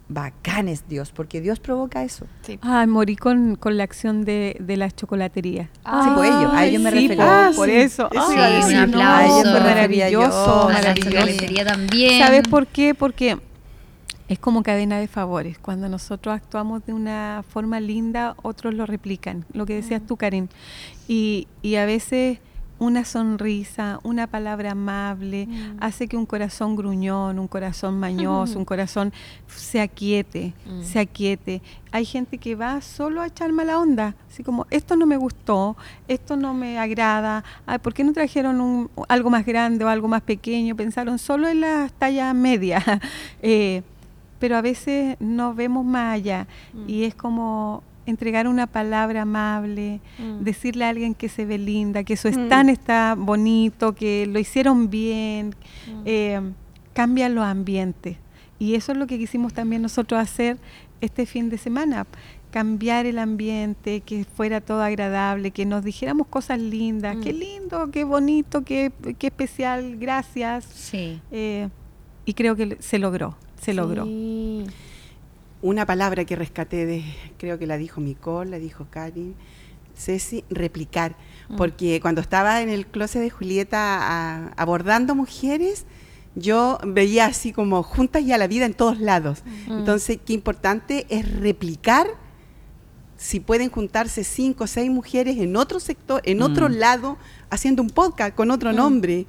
bacanes 0.08 0.86
Dios, 0.88 1.12
porque 1.12 1.42
Dios 1.42 1.60
provoca 1.60 2.04
eso. 2.04 2.25
Sí. 2.42 2.58
Ah, 2.62 2.86
morí 2.88 3.18
con, 3.18 3.58
con 3.58 3.75
la 3.75 3.84
acción 3.84 4.24
de, 4.24 4.56
de 4.62 4.78
la 4.78 4.90
chocolatería. 4.90 5.70
Ah, 5.84 6.04
sí, 6.06 6.10
por 6.16 6.25
ello, 6.25 6.51
a 6.54 6.66
ellos 6.66 6.82
me 6.82 6.92
sí, 6.92 7.08
refería. 7.10 7.51
por 7.54 7.70
eso. 7.70 8.10
Sí, 8.10 8.18
un 8.74 8.75
aplauso. 8.75 9.51
maravilloso, 9.51 10.70
a 10.70 10.82
la 10.82 10.94
chocolatería 10.94 11.66
también. 11.66 12.24
¿Sabes 12.24 12.44
por 12.48 12.66
qué? 12.68 12.96
Porque 12.96 13.38
es 14.32 14.40
como 14.40 14.64
cadena 14.64 14.98
de 14.98 15.10
favores. 15.10 15.60
Cuando 15.60 15.90
nosotros 15.90 16.34
actuamos 16.34 16.86
de 16.86 16.94
una 16.94 17.44
forma 17.50 17.82
linda, 17.82 18.38
otros 18.44 18.74
lo 18.74 18.86
replican. 18.86 19.44
Lo 19.52 19.66
que 19.66 19.76
decías 19.76 20.02
tú, 20.08 20.16
Karen. 20.16 20.48
Y, 21.06 21.50
y 21.62 21.76
a 21.76 21.86
veces 21.86 22.40
una 22.80 23.04
sonrisa, 23.04 24.00
una 24.04 24.28
palabra 24.28 24.72
amable, 24.72 25.48
mm. 25.48 25.78
hace 25.82 26.08
que 26.08 26.16
un 26.16 26.26
corazón 26.26 26.78
gruñón, 26.78 27.40
un 27.40 27.50
corazón 27.50 28.00
mañoso, 28.00 28.58
un 28.58 28.64
corazón 28.74 29.12
se 29.48 29.82
aquiete, 29.82 30.54
mm. 30.66 30.82
se 30.82 31.00
aquiete. 31.00 31.62
Hay 31.92 32.06
gente 32.06 32.38
que 32.38 32.56
va 32.56 32.80
solo 32.80 33.22
a 33.22 33.28
echar 33.28 33.52
mala 33.52 33.80
onda, 33.80 34.16
así 34.30 34.44
como, 34.44 34.66
esto 34.70 34.96
no 34.96 35.06
me 35.06 35.18
gustó, 35.18 35.76
esto 36.08 36.38
no 36.38 36.54
me 36.54 36.80
agrada, 36.80 37.44
¿por 37.82 37.94
qué 37.94 38.06
no 38.06 38.14
trajeron 38.14 38.62
un, 38.62 38.90
algo 39.10 39.30
más 39.30 39.46
grande 39.46 39.84
o 39.84 39.90
algo 39.90 40.08
más 40.08 40.22
pequeño? 40.22 40.74
Pensaron 40.78 41.20
solo 41.20 41.50
en 41.50 41.60
las 41.60 41.92
tallas 41.92 42.34
medias. 42.34 42.82
eh, 43.42 43.84
pero 44.42 44.58
a 44.58 44.62
veces 44.62 45.16
no 45.20 45.54
vemos 45.54 45.86
más 45.86 46.16
allá 46.16 46.48
mm. 46.74 46.90
y 46.90 47.04
es 47.04 47.14
como 47.14 47.84
entregar 48.08 48.48
una 48.48 48.66
palabra 48.66 49.22
amable, 49.22 50.02
mm. 50.18 50.44
decirle 50.44 50.86
a 50.86 50.90
alguien 50.90 51.14
que 51.14 51.30
se 51.30 51.46
ve 51.46 51.60
linda, 51.60 52.04
que 52.04 52.18
su 52.18 52.28
mm. 52.28 52.32
stand 52.32 52.70
está 52.72 53.16
bonito, 53.16 53.94
que 53.94 54.26
lo 54.26 54.40
hicieron 54.40 54.90
bien, 54.90 55.56
eh, 56.06 56.42
cambia 56.94 57.30
los 57.30 57.46
ambientes. 57.46 58.18
Y 58.58 58.74
eso 58.74 58.94
es 58.94 58.98
lo 58.98 59.06
que 59.06 59.20
quisimos 59.20 59.54
también 59.54 59.84
nosotros 59.84 60.20
hacer 60.20 60.58
este 61.02 61.28
fin 61.28 61.50
de 61.50 61.60
semana, 61.60 62.08
cambiar 62.50 63.06
el 63.06 63.20
ambiente, 63.20 64.02
que 64.02 64.26
fuera 64.26 64.60
todo 64.60 64.82
agradable, 64.82 65.52
que 65.52 65.68
nos 65.68 65.84
dijéramos 65.84 66.26
cosas 66.28 66.60
lindas, 66.60 67.18
qué 67.24 67.32
lindo, 67.32 67.92
qué 67.92 68.04
bonito, 68.04 68.64
qué, 68.64 68.92
especial, 69.20 69.98
gracias. 69.98 70.66
Sí. 70.66 71.22
Eh, 71.32 71.70
y 72.26 72.34
creo 72.34 72.56
que 72.56 72.78
se 72.80 73.00
logró, 73.00 73.36
se 73.62 73.74
logró 73.74 74.06
una 75.62 75.86
palabra 75.86 76.25
que 76.25 76.36
rescaté 76.36 76.86
de, 76.86 77.03
creo 77.38 77.60
que 77.60 77.68
la 77.68 77.77
dijo 77.77 78.01
Nicole, 78.01 78.50
la 78.50 78.60
dijo 78.60 78.88
Karin, 78.89 79.36
Ceci, 79.96 80.44
replicar. 80.50 81.15
Mm. 81.50 81.56
Porque 81.56 82.00
cuando 82.01 82.22
estaba 82.22 82.62
en 82.62 82.70
el 82.70 82.88
closet 82.88 83.22
de 83.22 83.30
Julieta 83.30 84.48
abordando 84.56 85.15
mujeres, 85.15 85.86
yo 86.34 86.80
veía 86.86 87.25
así 87.25 87.51
como 87.51 87.84
juntas 87.84 88.25
ya 88.25 88.38
la 88.38 88.48
vida 88.48 88.65
en 88.65 88.74
todos 88.74 89.00
lados. 89.00 89.44
Mm. 89.68 89.80
Entonces, 89.80 90.18
qué 90.25 90.34
importante 90.34 91.06
es 91.10 91.32
replicar 91.39 92.08
si 93.18 93.39
pueden 93.39 93.70
juntarse 93.70 94.24
cinco 94.24 94.63
o 94.63 94.68
seis 94.68 94.89
mujeres 94.89 95.38
en 95.38 95.56
otro 95.56 95.80
sector, 95.80 96.22
en 96.25 96.41
otro 96.41 96.70
mm. 96.70 96.74
lado, 96.74 97.18
haciendo 97.51 97.84
un 97.84 97.91
podcast 97.91 98.34
con 98.34 98.50
otro 98.50 98.74
nombre 98.74 99.27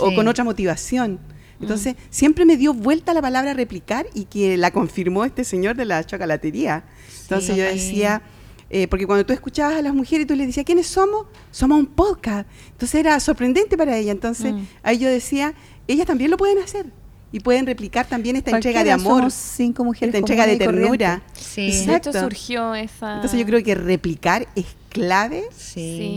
o 0.00 0.12
con 0.14 0.26
otra 0.26 0.42
motivación. 0.42 1.20
Entonces, 1.60 1.96
siempre 2.10 2.44
me 2.44 2.56
dio 2.56 2.72
vuelta 2.72 3.12
la 3.14 3.22
palabra 3.22 3.52
replicar 3.52 4.06
y 4.14 4.24
que 4.24 4.56
la 4.56 4.70
confirmó 4.70 5.24
este 5.24 5.44
señor 5.44 5.76
de 5.76 5.84
la 5.84 6.04
chocolatería. 6.04 6.84
Entonces 7.22 7.56
yo 7.56 7.64
decía, 7.64 8.22
eh, 8.70 8.86
porque 8.88 9.06
cuando 9.06 9.26
tú 9.26 9.32
escuchabas 9.32 9.76
a 9.76 9.82
las 9.82 9.94
mujeres 9.94 10.24
y 10.24 10.26
tú 10.26 10.34
les 10.34 10.46
decías, 10.46 10.64
¿quiénes 10.64 10.86
somos? 10.86 11.26
Somos 11.50 11.78
un 11.78 11.86
podcast. 11.86 12.48
Entonces 12.72 13.00
era 13.00 13.18
sorprendente 13.20 13.76
para 13.76 13.96
ella. 13.96 14.12
Entonces 14.12 14.52
mm. 14.52 14.62
ahí 14.82 14.98
yo 14.98 15.08
decía, 15.08 15.54
ellas 15.86 16.06
también 16.06 16.30
lo 16.30 16.36
pueden 16.36 16.58
hacer 16.58 16.86
y 17.30 17.40
pueden 17.40 17.66
replicar 17.66 18.06
también 18.06 18.36
esta 18.36 18.50
entrega 18.50 18.84
de 18.84 18.92
amor, 18.92 19.20
somos 19.20 19.34
cinco 19.34 19.84
mujeres 19.84 20.08
esta 20.08 20.18
entrega 20.18 20.46
de 20.46 20.56
ternura. 20.56 21.22
Sí, 21.34 21.68
Exacto. 21.68 22.12
surgió 22.12 22.74
esa. 22.74 23.16
Entonces 23.16 23.38
yo 23.38 23.46
creo 23.46 23.62
que 23.62 23.74
replicar 23.74 24.48
es 24.54 24.66
clave 24.88 25.44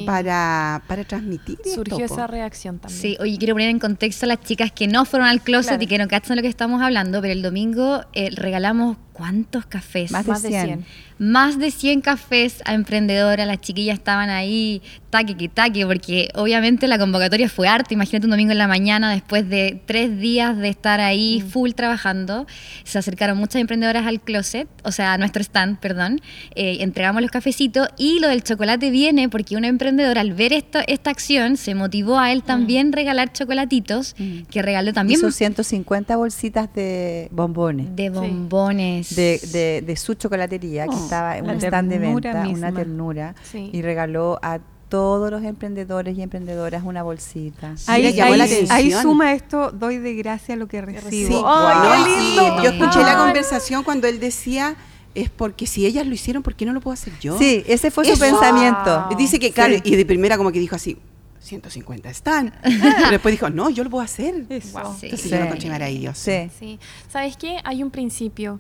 para, 0.05 0.81
para 0.87 1.03
transmitir. 1.03 1.59
Surgió 1.65 2.05
esa 2.05 2.27
reacción 2.27 2.79
también. 2.79 3.01
Sí, 3.01 3.17
oye, 3.19 3.37
quiero 3.37 3.55
poner 3.55 3.69
en 3.69 3.79
contexto 3.79 4.25
a 4.25 4.29
las 4.29 4.41
chicas 4.41 4.71
que 4.71 4.87
no 4.87 5.05
fueron 5.05 5.27
al 5.27 5.41
closet 5.41 5.81
y 5.81 5.87
que 5.87 5.97
no 5.97 6.07
cachan 6.07 6.35
lo 6.35 6.41
que 6.41 6.47
estamos 6.47 6.81
hablando, 6.81 7.21
pero 7.21 7.33
el 7.33 7.41
domingo 7.41 8.01
eh, 8.13 8.29
regalamos 8.31 8.97
¿cuántos 9.13 9.65
cafés? 9.65 10.11
Más 10.11 10.25
de 10.41 10.49
100 10.49 10.85
más 11.21 11.59
de 11.59 11.69
100 11.69 12.01
cafés 12.01 12.63
a 12.65 12.73
emprendedoras, 12.73 13.45
las 13.45 13.61
chiquillas 13.61 13.99
estaban 13.99 14.31
ahí 14.31 14.81
taque 15.11 15.37
que 15.37 15.49
taque, 15.49 15.85
porque 15.85 16.29
obviamente 16.33 16.87
la 16.87 16.97
convocatoria 16.97 17.47
fue 17.47 17.67
arte, 17.67 17.93
imagínate 17.93 18.25
un 18.25 18.31
domingo 18.31 18.53
en 18.53 18.57
la 18.57 18.67
mañana 18.67 19.11
después 19.11 19.47
de 19.47 19.79
tres 19.85 20.17
días 20.19 20.57
de 20.57 20.69
estar 20.69 20.99
ahí 20.99 21.43
mm. 21.43 21.49
full 21.49 21.71
trabajando, 21.73 22.47
se 22.85 22.97
acercaron 22.97 23.37
muchas 23.37 23.61
emprendedoras 23.61 24.07
al 24.07 24.19
closet, 24.19 24.67
o 24.83 24.91
sea, 24.91 25.13
a 25.13 25.17
nuestro 25.19 25.43
stand, 25.43 25.77
perdón, 25.79 26.21
eh, 26.55 26.77
entregamos 26.79 27.21
los 27.21 27.29
cafecitos 27.29 27.89
y 27.99 28.19
lo 28.19 28.27
del 28.29 28.41
chocolate 28.41 28.89
viene 28.89 29.29
porque 29.29 29.55
una 29.55 29.67
emprendedora 29.67 30.21
al 30.21 30.33
ver 30.33 30.53
esta, 30.53 30.81
esta 30.81 31.11
acción 31.11 31.55
se 31.55 31.75
motivó 31.75 32.17
a 32.17 32.31
él 32.31 32.39
mm. 32.39 32.47
también 32.47 32.93
regalar 32.93 33.31
chocolatitos, 33.31 34.15
mm. 34.17 34.43
que 34.49 34.63
regaló 34.63 34.91
también... 34.91 35.19
Hizo 35.19 35.29
150 35.29 36.15
bolsitas 36.15 36.73
de 36.73 37.27
bombones. 37.31 37.95
De 37.95 38.09
bombones. 38.09 39.00
De, 39.09 39.81
de, 39.85 39.95
su 39.95 40.13
chocolatería, 40.13 40.87
que 40.87 40.95
estaba 40.95 41.37
en 41.37 41.49
un 41.49 41.57
stand 41.57 41.91
de 41.91 41.99
venta, 41.99 42.47
una 42.47 42.71
ternura, 42.71 43.35
y 43.53 43.81
regaló 43.81 44.39
a 44.41 44.59
todos 44.89 45.31
los 45.31 45.41
emprendedores 45.43 46.17
y 46.17 46.21
emprendedoras 46.21 46.83
una 46.83 47.01
bolsita. 47.01 47.75
Ahí, 47.87 48.91
suma 48.91 49.33
esto, 49.33 49.71
doy 49.71 49.97
de 49.97 50.15
gracia 50.15 50.57
lo 50.57 50.67
que 50.67 50.81
recibo. 50.81 51.45
qué 51.45 52.09
lindo! 52.09 52.63
Yo 52.63 52.71
escuché 52.71 52.99
la 52.99 53.17
conversación 53.17 53.83
cuando 53.83 54.07
él 54.07 54.19
decía 54.19 54.75
es 55.15 55.29
porque 55.29 55.65
si 55.65 55.85
ellas 55.85 56.05
lo 56.07 56.13
hicieron, 56.13 56.43
¿por 56.43 56.55
qué 56.55 56.65
no 56.65 56.73
lo 56.73 56.81
puedo 56.81 56.93
hacer 56.93 57.13
yo? 57.19 57.37
Sí, 57.37 57.63
ese 57.67 57.91
fue 57.91 58.05
su 58.05 58.19
pensamiento. 58.19 59.07
Dice 59.17 59.39
que, 59.39 59.51
claro, 59.51 59.75
y 59.83 59.95
de 59.95 60.05
primera 60.05 60.37
como 60.37 60.51
que 60.51 60.59
dijo 60.59 60.75
así, 60.75 60.97
150 61.41 62.09
están. 62.09 62.53
Pero 62.63 63.11
después 63.11 63.33
dijo, 63.33 63.49
no, 63.49 63.69
yo 63.69 63.83
lo 63.83 63.89
puedo 63.89 64.03
hacer. 64.03 64.45
Wow. 64.47 64.95
Sí. 64.97 65.07
Entonces 65.07 65.31
yo 65.31 65.73
a. 65.73 66.15
Sí. 66.15 66.49
sí. 66.57 66.79
¿Sabes 67.09 67.35
qué? 67.35 67.59
Hay 67.63 67.83
un 67.83 67.91
principio 67.91 68.59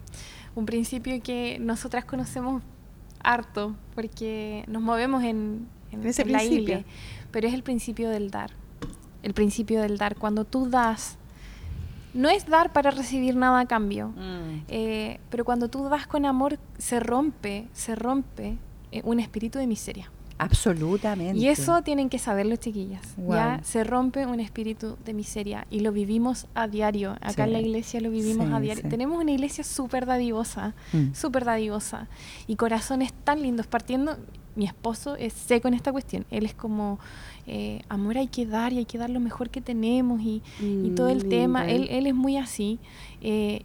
un 0.55 0.65
principio 0.65 1.21
que 1.21 1.57
nosotras 1.59 2.05
conocemos 2.05 2.61
harto, 3.23 3.75
porque 3.95 4.65
nos 4.67 4.81
movemos 4.81 5.23
en, 5.23 5.67
en, 5.91 6.31
la 6.31 6.43
isla, 6.43 6.83
pero 7.31 7.47
es 7.47 7.53
el 7.53 7.63
principio 7.63 8.09
del 8.09 8.31
dar. 8.31 8.51
El 9.23 9.33
principio 9.33 9.81
del 9.81 9.97
dar. 9.97 10.15
Cuando 10.15 10.45
tú 10.45 10.69
das, 10.69 11.17
no 12.13 12.29
es 12.29 12.47
dar 12.47 12.73
para 12.73 12.91
recibir 12.91 13.35
nada 13.35 13.59
a 13.59 13.65
cambio, 13.65 14.09
mm. 14.09 14.63
eh, 14.67 15.19
pero 15.29 15.45
cuando 15.45 15.69
tú 15.69 15.87
das 15.87 16.07
con 16.07 16.25
amor, 16.25 16.57
se 16.77 16.99
rompe, 16.99 17.67
se 17.73 17.95
rompe 17.95 18.57
eh, 18.91 19.01
un 19.03 19.19
espíritu 19.19 19.59
de 19.59 19.67
miseria. 19.67 20.11
Absolutamente. 20.41 21.39
Y 21.39 21.49
eso 21.49 21.83
tienen 21.83 22.09
que 22.09 22.17
saberlo, 22.17 22.55
chiquillas. 22.55 23.15
Ya 23.29 23.59
se 23.63 23.83
rompe 23.83 24.25
un 24.25 24.39
espíritu 24.39 24.97
de 25.05 25.13
miseria 25.13 25.67
y 25.69 25.81
lo 25.81 25.91
vivimos 25.91 26.47
a 26.55 26.67
diario. 26.67 27.15
Acá 27.21 27.43
en 27.43 27.53
la 27.53 27.59
iglesia 27.59 28.01
lo 28.01 28.09
vivimos 28.09 28.51
a 28.51 28.59
diario. 28.59 28.89
Tenemos 28.89 29.21
una 29.21 29.31
iglesia 29.31 29.63
súper 29.63 30.07
dadivosa, 30.07 30.73
mm. 30.93 31.13
súper 31.13 31.45
dadivosa. 31.45 32.07
Y 32.47 32.55
corazones 32.55 33.13
tan 33.13 33.43
lindos. 33.43 33.67
Partiendo, 33.67 34.17
mi 34.55 34.65
esposo 34.65 35.15
es 35.15 35.33
seco 35.33 35.67
en 35.67 35.75
esta 35.75 35.91
cuestión. 35.91 36.25
Él 36.31 36.45
es 36.45 36.55
como, 36.55 36.99
eh, 37.45 37.83
amor 37.87 38.17
hay 38.17 38.27
que 38.27 38.47
dar 38.47 38.73
y 38.73 38.79
hay 38.79 38.85
que 38.85 38.97
dar 38.97 39.11
lo 39.11 39.19
mejor 39.19 39.51
que 39.51 39.61
tenemos 39.61 40.21
y, 40.21 40.41
todo 40.95 41.09
el 41.09 41.23
mm, 41.23 41.29
tema. 41.29 41.69
Él, 41.69 41.87
él, 41.91 42.07
es 42.07 42.15
muy 42.15 42.37
así. 42.37 42.79
Eh, 43.21 43.63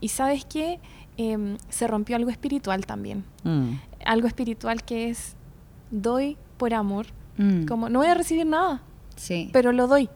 y 0.00 0.08
sabes 0.08 0.46
qué? 0.46 0.80
Em, 1.18 1.58
se 1.68 1.86
rompió 1.86 2.16
algo 2.16 2.30
espiritual 2.30 2.86
también. 2.86 3.24
Mm. 3.42 3.72
Algo 4.06 4.26
espiritual 4.26 4.82
que 4.84 5.10
es 5.10 5.36
doy 5.90 6.36
por 6.56 6.74
amor. 6.74 7.06
Mm. 7.36 7.66
Como 7.66 7.88
no 7.88 7.98
voy 8.00 8.08
a 8.08 8.14
recibir 8.14 8.46
nada, 8.46 8.82
sí. 9.16 9.50
pero 9.52 9.72
lo 9.72 9.86
doy. 9.86 10.08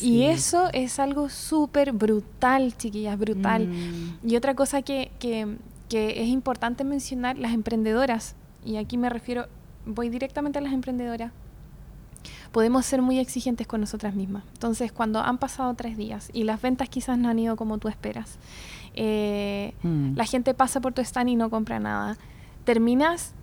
Y 0.00 0.24
eso 0.24 0.68
es 0.72 0.98
algo 0.98 1.28
súper 1.28 1.92
brutal, 1.92 2.76
chiquillas, 2.76 3.18
brutal. 3.18 3.68
Mm. 3.68 4.18
Y 4.28 4.36
otra 4.36 4.54
cosa 4.54 4.82
que, 4.82 5.12
que, 5.18 5.56
que, 5.88 6.22
es 6.22 6.28
importante 6.28 6.84
mencionar, 6.84 7.38
las 7.38 7.52
emprendedoras, 7.52 8.34
y 8.64 8.76
aquí 8.76 8.96
me 8.98 9.08
refiero, 9.08 9.46
voy 9.86 10.08
directamente 10.08 10.58
a 10.58 10.62
las 10.62 10.72
emprendedoras, 10.72 11.32
podemos 12.52 12.84
ser 12.84 13.02
muy 13.02 13.18
exigentes 13.18 13.66
con 13.66 13.80
nosotras 13.80 14.14
mismas. 14.14 14.44
Entonces, 14.52 14.92
cuando 14.92 15.20
han 15.20 15.38
pasado 15.38 15.74
tres 15.74 15.96
días 15.96 16.30
y 16.32 16.44
las 16.44 16.60
ventas 16.60 16.88
quizás 16.88 17.18
no 17.18 17.28
han 17.28 17.38
ido 17.38 17.56
como 17.56 17.78
tú 17.78 17.88
esperas, 17.88 18.38
eh, 18.94 19.74
mm. 19.82 20.16
la 20.16 20.24
gente 20.26 20.54
pasa 20.54 20.80
por 20.80 20.92
tu 20.92 21.00
stand 21.00 21.30
y 21.30 21.36
no 21.36 21.50
compra 21.50 21.80
nada, 21.80 22.16
terminas 22.64 23.34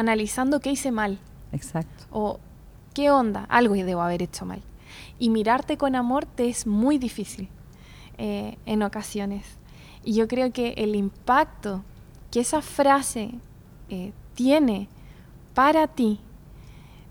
analizando 0.00 0.60
qué 0.60 0.72
hice 0.72 0.90
mal. 0.90 1.18
Exacto. 1.52 2.04
O 2.10 2.40
qué 2.94 3.10
onda, 3.10 3.44
algo 3.48 3.74
debo 3.74 4.02
haber 4.02 4.22
hecho 4.22 4.44
mal. 4.44 4.62
Y 5.18 5.30
mirarte 5.30 5.76
con 5.76 5.94
amor 5.94 6.26
te 6.26 6.48
es 6.48 6.66
muy 6.66 6.98
difícil 6.98 7.48
eh, 8.18 8.56
en 8.66 8.82
ocasiones. 8.82 9.44
Y 10.04 10.14
yo 10.14 10.26
creo 10.28 10.52
que 10.52 10.74
el 10.76 10.96
impacto 10.96 11.82
que 12.30 12.40
esa 12.40 12.62
frase 12.62 13.32
eh, 13.88 14.12
tiene 14.34 14.88
para 15.54 15.86
ti, 15.86 16.20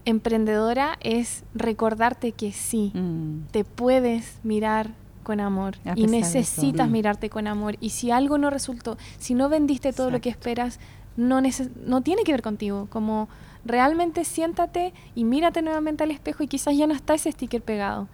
emprendedora, 0.06 0.98
es 1.02 1.44
recordarte 1.54 2.32
que 2.32 2.52
sí, 2.52 2.92
mm. 2.96 3.48
te 3.52 3.64
puedes 3.64 4.40
mirar 4.44 4.92
con 5.24 5.40
amor 5.40 5.76
y 5.96 6.08
necesitas 6.08 6.90
mirarte 6.90 7.30
con 7.30 7.46
amor. 7.46 7.76
Y 7.80 7.92
si 7.92 8.10
algo 8.10 8.40
no 8.40 8.50
resultó, 8.50 8.98
si 9.20 9.36
no 9.36 9.50
vendiste 9.50 9.94
todo 9.94 10.10
lo 10.10 10.22
que 10.22 10.30
esperas, 10.30 10.80
no, 11.18 11.42
no 11.86 12.02
tiene 12.02 12.24
que 12.24 12.32
ver 12.32 12.42
contigo. 12.42 12.88
Como 12.90 13.28
realmente 13.66 14.26
siéntate 14.26 14.94
y 15.16 15.24
mírate 15.24 15.62
nuevamente 15.62 16.04
al 16.04 16.12
espejo 16.12 16.44
y 16.44 16.48
quizás 16.48 16.78
ya 16.78 16.88
no 16.88 16.94
está 16.94 17.14
ese 17.14 17.32
sticker 17.32 17.62
pegado, 17.62 18.08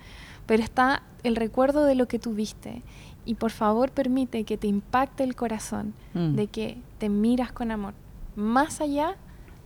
pero 0.46 0.64
está 0.64 1.04
el 1.24 1.36
recuerdo 1.36 1.86
de 1.86 1.96
lo 1.96 2.08
que 2.08 2.20
tuviste. 2.20 2.82
Y 3.25 3.36
por 3.36 3.52
favor 3.52 3.92
permite 3.92 4.44
que 4.44 4.58
te 4.58 4.68
impacte 4.68 5.24
el 5.24 5.36
corazón 5.36 5.94
mm. 6.14 6.36
de 6.36 6.48
que 6.48 6.78
te 7.00 7.10
miras 7.10 7.52
con 7.52 7.72
amor, 7.72 7.94
más 8.36 8.82
allá 8.82 9.16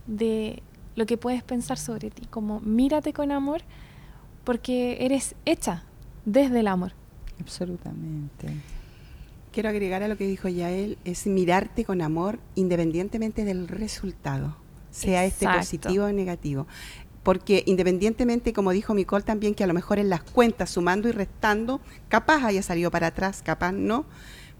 de 0.06 0.62
lo 0.96 1.06
que 1.06 1.16
puedes 1.16 1.42
pensar 1.42 1.78
sobre 1.78 2.10
ti, 2.10 2.26
como 2.26 2.60
mírate 2.60 3.12
con 3.12 3.32
amor 3.32 3.62
porque 4.44 5.04
eres 5.04 5.34
hecha 5.44 5.84
desde 6.24 6.60
el 6.60 6.68
amor. 6.68 6.92
Absolutamente. 7.40 8.48
Quiero 9.52 9.68
agregar 9.68 10.02
a 10.02 10.08
lo 10.08 10.16
que 10.16 10.26
dijo 10.26 10.48
Yael, 10.48 10.96
es 11.04 11.26
mirarte 11.26 11.84
con 11.84 12.02
amor 12.02 12.38
independientemente 12.54 13.44
del 13.44 13.66
resultado, 13.66 14.56
sea 14.90 15.24
este 15.24 15.46
positivo 15.46 16.04
o 16.04 16.12
negativo. 16.12 16.66
Porque 17.22 17.64
independientemente, 17.66 18.52
como 18.52 18.70
dijo 18.70 18.94
Micole 18.94 19.24
también, 19.24 19.54
que 19.54 19.64
a 19.64 19.66
lo 19.66 19.74
mejor 19.74 19.98
en 19.98 20.08
las 20.08 20.22
cuentas, 20.22 20.70
sumando 20.70 21.08
y 21.08 21.12
restando, 21.12 21.80
capaz 22.08 22.44
haya 22.44 22.62
salido 22.62 22.90
para 22.90 23.08
atrás, 23.08 23.42
capaz 23.44 23.72
no, 23.72 24.06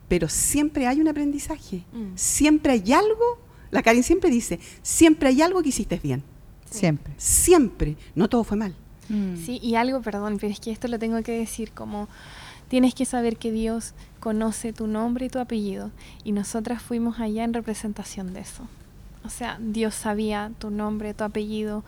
pero 0.08 0.28
siempre 0.28 0.86
hay 0.86 1.00
un 1.00 1.08
aprendizaje, 1.08 1.84
mm. 1.92 2.16
siempre 2.16 2.72
hay 2.72 2.92
algo, 2.92 3.38
la 3.70 3.82
Karin 3.82 4.02
siempre 4.02 4.28
dice, 4.28 4.58
siempre 4.82 5.28
hay 5.28 5.40
algo 5.40 5.62
que 5.62 5.68
hiciste 5.68 6.00
bien. 6.02 6.22
Siempre. 6.68 7.14
Siempre, 7.16 7.96
no 8.14 8.28
todo 8.28 8.44
fue 8.44 8.56
mal. 8.56 8.74
Mm. 9.08 9.36
Sí, 9.36 9.58
y 9.62 9.74
algo, 9.74 10.02
perdón, 10.02 10.38
pero 10.40 10.52
es 10.52 10.60
que 10.60 10.70
esto 10.70 10.88
lo 10.88 10.98
tengo 10.98 11.22
que 11.22 11.32
decir 11.32 11.72
como 11.72 12.08
tienes 12.70 12.94
que 12.94 13.04
saber 13.04 13.36
que 13.36 13.50
Dios 13.50 13.94
conoce 14.20 14.72
tu 14.72 14.86
nombre 14.86 15.26
y 15.26 15.28
tu 15.28 15.40
apellido. 15.40 15.90
Y 16.22 16.30
nosotras 16.30 16.80
fuimos 16.80 17.18
allá 17.18 17.42
en 17.42 17.52
representación 17.52 18.32
de 18.32 18.40
eso. 18.40 18.62
O 19.24 19.28
sea, 19.28 19.58
Dios 19.60 19.92
sabía 19.92 20.52
tu 20.60 20.70
nombre, 20.70 21.12
tu 21.12 21.24
apellido, 21.24 21.82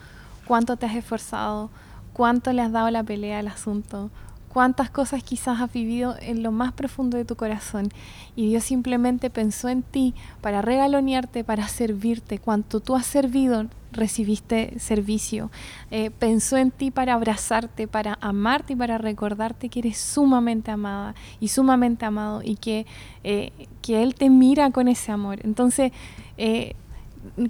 cuánto 0.45 0.77
te 0.77 0.87
has 0.87 0.97
esforzado, 0.97 1.71
cuánto 2.13 2.53
le 2.53 2.63
has 2.63 2.73
dado 2.73 2.91
la 2.91 3.05
pelea 3.05 3.39
al 3.39 3.47
asunto, 3.47 4.11
cuántas 4.49 4.91
cosas 4.91 5.23
quizás 5.23 5.61
has 5.61 5.73
vivido 5.73 6.17
en 6.21 6.43
lo 6.43 6.51
más 6.51 6.73
profundo 6.73 7.17
de 7.17 7.25
tu 7.25 7.37
corazón. 7.37 7.89
Y 8.35 8.49
Dios 8.49 8.65
simplemente 8.65 9.31
pensó 9.31 9.69
en 9.69 9.85
ti 9.85 10.15
para 10.41 10.63
regalonearte, 10.63 11.45
para 11.45 11.69
servirte. 11.69 12.41
Cuanto 12.41 12.81
tú 12.81 12.97
has 12.97 13.07
servido, 13.07 13.67
recibiste 13.93 14.79
servicio. 14.79 15.51
Eh, 15.91 16.11
pensó 16.11 16.57
en 16.57 16.71
ti 16.71 16.91
para 16.91 17.15
abrazarte, 17.15 17.87
para 17.87 18.19
amarte 18.21 18.73
y 18.73 18.77
para 18.77 18.99
recordarte 18.99 19.69
que 19.69 19.81
eres 19.81 19.99
sumamente 19.99 20.71
amada 20.71 21.15
y 21.41 21.49
sumamente 21.49 22.05
amado 22.05 22.43
y 22.43 22.57
que, 22.57 22.87
eh, 23.25 23.53
que 23.81 24.03
Él 24.03 24.15
te 24.15 24.31
mira 24.31 24.71
con 24.71 24.89
ese 24.89 25.13
amor. 25.13 25.41
Entonces, 25.45 25.93
eh, 26.37 26.75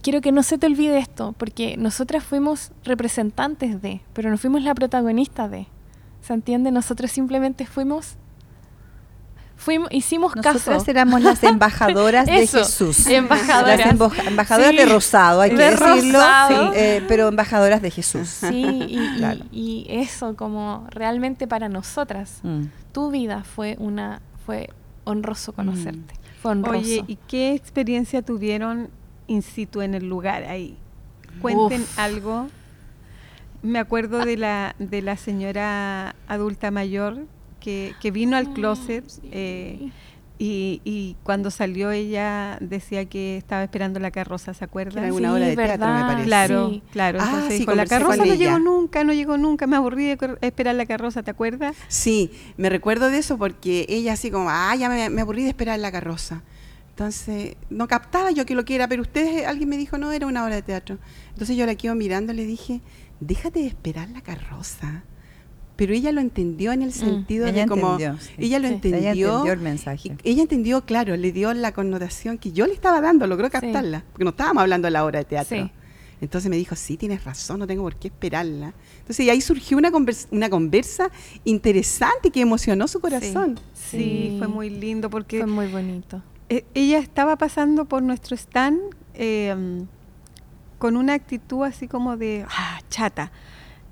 quiero 0.02 0.20
que 0.20 0.32
no 0.32 0.42
se 0.42 0.58
te 0.58 0.66
olvide 0.66 0.98
esto, 0.98 1.34
porque 1.38 1.76
nosotras 1.76 2.24
fuimos 2.24 2.72
representantes 2.84 3.80
de, 3.80 4.00
pero 4.12 4.30
no 4.30 4.38
fuimos 4.38 4.62
la 4.62 4.74
protagonista 4.74 5.48
de. 5.48 5.66
¿Se 6.20 6.32
entiende? 6.32 6.70
Nosotros 6.70 7.10
simplemente 7.10 7.66
fuimos 7.66 8.16
fuimos, 9.62 9.88
hicimos 9.92 10.34
Nosotras 10.34 10.64
caso. 10.64 10.90
éramos 10.90 11.22
las 11.22 11.42
embajadoras 11.44 12.26
de 12.26 12.46
Jesús. 12.46 13.06
Embajadoras. 13.06 13.78
Las 13.78 14.26
embajadoras 14.26 14.76
de 14.76 14.86
rosado, 14.86 15.40
hay 15.40 15.50
que 15.50 15.70
decirlo. 15.70 16.20
Eh, 16.74 17.02
pero 17.08 17.28
embajadoras 17.28 17.80
de 17.80 17.90
Jesús. 17.90 18.28
Sí, 18.28 18.64
y, 19.52 19.86
eso, 19.88 20.36
como 20.36 20.86
realmente 20.90 21.46
para 21.46 21.68
nosotras, 21.68 22.40
mm. 22.42 22.62
tu 22.92 23.10
vida 23.10 23.44
fue 23.44 23.76
una, 23.78 24.20
fue 24.44 24.70
honroso 25.04 25.52
conocerte. 25.52 26.14
Mm. 26.14 26.42
Fue 26.42 26.50
honroso. 26.50 26.78
Oye, 26.78 27.04
¿y 27.06 27.16
qué 27.28 27.54
experiencia 27.54 28.22
tuvieron 28.22 28.90
in 29.28 29.42
situ 29.42 29.80
en 29.80 29.94
el 29.94 30.08
lugar 30.08 30.44
ahí? 30.44 30.76
Cuenten 31.40 31.86
algo. 31.96 32.48
Me 33.62 33.78
acuerdo 33.78 34.24
de 34.24 34.36
la, 34.36 34.74
de 34.80 35.02
la 35.02 35.16
señora 35.16 36.16
adulta 36.26 36.72
mayor 36.72 37.26
que, 37.62 38.10
vino 38.12 38.36
al 38.36 38.52
closet 38.52 39.04
eh, 39.30 39.90
y, 40.44 41.16
cuando 41.22 41.52
salió 41.52 41.92
ella 41.92 42.58
decía 42.60 43.04
que 43.04 43.36
estaba 43.36 43.62
esperando 43.62 44.00
la 44.00 44.10
carroza, 44.10 44.54
¿se 44.54 44.64
acuerdan? 44.64 45.04
Era 45.04 45.14
una 45.14 45.32
hora 45.32 45.46
de 45.46 45.54
teatro, 45.54 45.86
me 45.86 46.00
parece. 46.00 46.26
Claro, 46.26 46.80
claro. 46.90 47.18
Ah, 47.20 47.28
entonces 47.28 47.58
dijo, 47.60 47.74
la 47.74 47.86
carroza 47.86 48.16
no 48.16 48.34
llegó 48.34 48.58
nunca, 48.58 49.04
no 49.04 49.12
llegó 49.12 49.38
nunca, 49.38 49.68
me 49.68 49.76
aburrí 49.76 50.06
de 50.06 50.18
esperar 50.40 50.74
la 50.74 50.86
carroza, 50.86 51.22
¿te 51.22 51.30
acuerdas? 51.30 51.76
Sí, 51.86 52.32
me 52.56 52.70
recuerdo 52.70 53.08
de 53.08 53.18
eso 53.18 53.38
porque 53.38 53.86
ella 53.88 54.14
así 54.14 54.32
como, 54.32 54.50
ah, 54.50 54.74
ya 54.74 54.88
me, 54.88 55.20
aburrí 55.20 55.44
de 55.44 55.50
esperar 55.50 55.78
la 55.78 55.92
carroza. 55.92 56.42
Entonces, 56.90 57.56
no 57.70 57.86
captaba 57.88 58.32
yo 58.32 58.44
que 58.44 58.54
lo 58.54 58.64
quiera, 58.64 58.88
pero 58.88 59.02
ustedes, 59.02 59.46
alguien 59.46 59.68
me 59.68 59.76
dijo, 59.76 59.96
no, 59.96 60.10
era 60.10 60.26
una 60.26 60.44
hora 60.44 60.56
de 60.56 60.62
teatro. 60.62 60.98
Entonces 61.30 61.56
yo 61.56 61.66
la 61.66 61.74
quedo 61.76 61.94
mirando 61.94 62.32
y 62.32 62.36
le 62.36 62.44
dije, 62.44 62.80
déjate 63.20 63.60
de 63.60 63.66
esperar 63.68 64.10
la 64.10 64.20
carroza 64.20 65.04
pero 65.82 65.94
ella 65.94 66.12
lo 66.12 66.20
entendió 66.20 66.70
en 66.70 66.82
el 66.82 66.90
mm. 66.90 66.92
sentido 66.92 67.50
de 67.50 67.66
como 67.66 67.96
ella 67.96 68.60
lo 68.60 68.68
entendió, 68.68 68.98
ella 69.00 69.10
entendió 69.10 69.52
el 69.52 69.58
mensaje. 69.58 70.16
ella 70.22 70.42
entendió, 70.42 70.84
claro, 70.84 71.16
le 71.16 71.32
dio 71.32 71.52
la 71.54 71.72
connotación 71.72 72.38
que 72.38 72.52
yo 72.52 72.68
le 72.68 72.72
estaba 72.72 73.00
dando, 73.00 73.26
logró 73.26 73.50
captarla, 73.50 74.04
porque 74.12 74.22
no 74.22 74.30
estábamos 74.30 74.60
hablando 74.60 74.86
de 74.86 74.92
la 74.92 75.04
obra 75.04 75.18
de 75.18 75.24
teatro. 75.24 75.70
Entonces 76.20 76.48
me 76.48 76.56
dijo, 76.56 76.76
sí, 76.76 76.96
tienes 76.96 77.24
razón, 77.24 77.58
no 77.58 77.66
tengo 77.66 77.82
por 77.82 77.96
qué 77.96 78.06
esperarla. 78.06 78.74
Entonces 79.00 79.26
y 79.26 79.30
ahí 79.30 79.40
surgió 79.40 79.76
una 79.76 79.90
conversa, 79.90 80.28
una 80.30 80.48
conversa 80.48 81.10
interesante 81.42 82.30
que 82.30 82.42
emocionó 82.42 82.86
su 82.86 83.00
corazón. 83.00 83.58
Sí, 83.74 84.36
fue 84.38 84.46
muy 84.46 84.70
lindo 84.70 85.10
porque... 85.10 85.38
Fue 85.38 85.48
muy 85.48 85.66
bonito. 85.66 86.22
E, 86.48 86.64
ella 86.74 87.00
estaba 87.00 87.34
pasando 87.34 87.86
por 87.86 88.04
nuestro 88.04 88.36
stand 88.36 88.78
em, 89.14 89.88
con 90.78 90.96
una 90.96 91.14
actitud 91.14 91.64
así 91.64 91.88
como 91.88 92.16
de 92.16 92.46
ah, 92.48 92.78
chata 92.88 93.32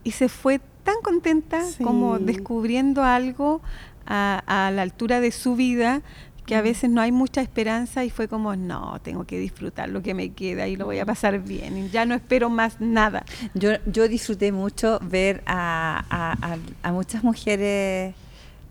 y 0.05 0.13
se 0.13 0.29
fue 0.29 0.61
tan 0.83 0.97
contenta 1.03 1.63
como 1.83 2.19
descubriendo 2.19 3.03
algo 3.03 3.61
a, 4.07 4.71
la 4.75 4.83
altura 4.83 5.21
de 5.21 5.31
su 5.31 5.57
vida 5.57 6.03
que 6.47 6.57
a 6.57 6.61
mm. 6.61 6.65
veces 6.65 6.91
no 6.91 7.01
hay 7.01 7.13
mucha 7.13 7.41
esperanza 7.41 8.05
y 8.05 8.11
fue 8.11 8.27
como, 8.27 8.57
no, 8.57 8.99
tengo 9.03 9.25
que 9.25 9.39
disfrutar 9.39 9.89
lo 9.89 10.03
que 10.03 10.15
me 10.15 10.33
queda 10.33 10.67
y 10.67 10.77
lo 10.77 10.87
voy 10.87 10.99
a 10.99 11.07
pasar 11.07 11.39
bien, 11.41 11.91
ya 11.91 12.05
no 12.07 12.15
espero 12.15 12.51
más 12.51 12.81
nada. 12.81 13.25
Yo, 13.55 13.73
yo 13.87 14.09
disfruté 14.09 14.51
mucho 14.51 14.99
ver 15.03 15.43
a, 15.47 16.57
a 16.83 16.93
muchas 16.93 17.23
mujeres 17.23 18.15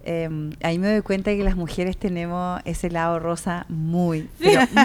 eh, 0.03 0.29
ahí 0.63 0.79
me 0.79 0.91
doy 0.91 1.01
cuenta 1.01 1.31
que 1.31 1.43
las 1.43 1.55
mujeres 1.55 1.97
tenemos 1.97 2.61
ese 2.65 2.89
lado 2.89 3.19
rosa 3.19 3.65
muy, 3.69 4.29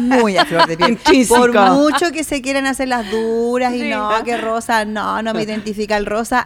muy 0.00 0.36
a 0.36 0.44
flor 0.44 0.66
de 0.66 0.76
piel. 0.76 0.98
Por 1.28 1.52
mucho 1.70 2.10
que 2.12 2.24
se 2.24 2.42
quieran 2.42 2.66
hacer 2.66 2.88
las 2.88 3.10
duras 3.10 3.74
y 3.74 3.88
no, 3.88 4.10
que 4.24 4.36
rosa, 4.36 4.84
no, 4.84 5.22
no 5.22 5.32
me 5.34 5.42
identifica 5.42 5.96
el 5.96 6.06
rosa. 6.06 6.44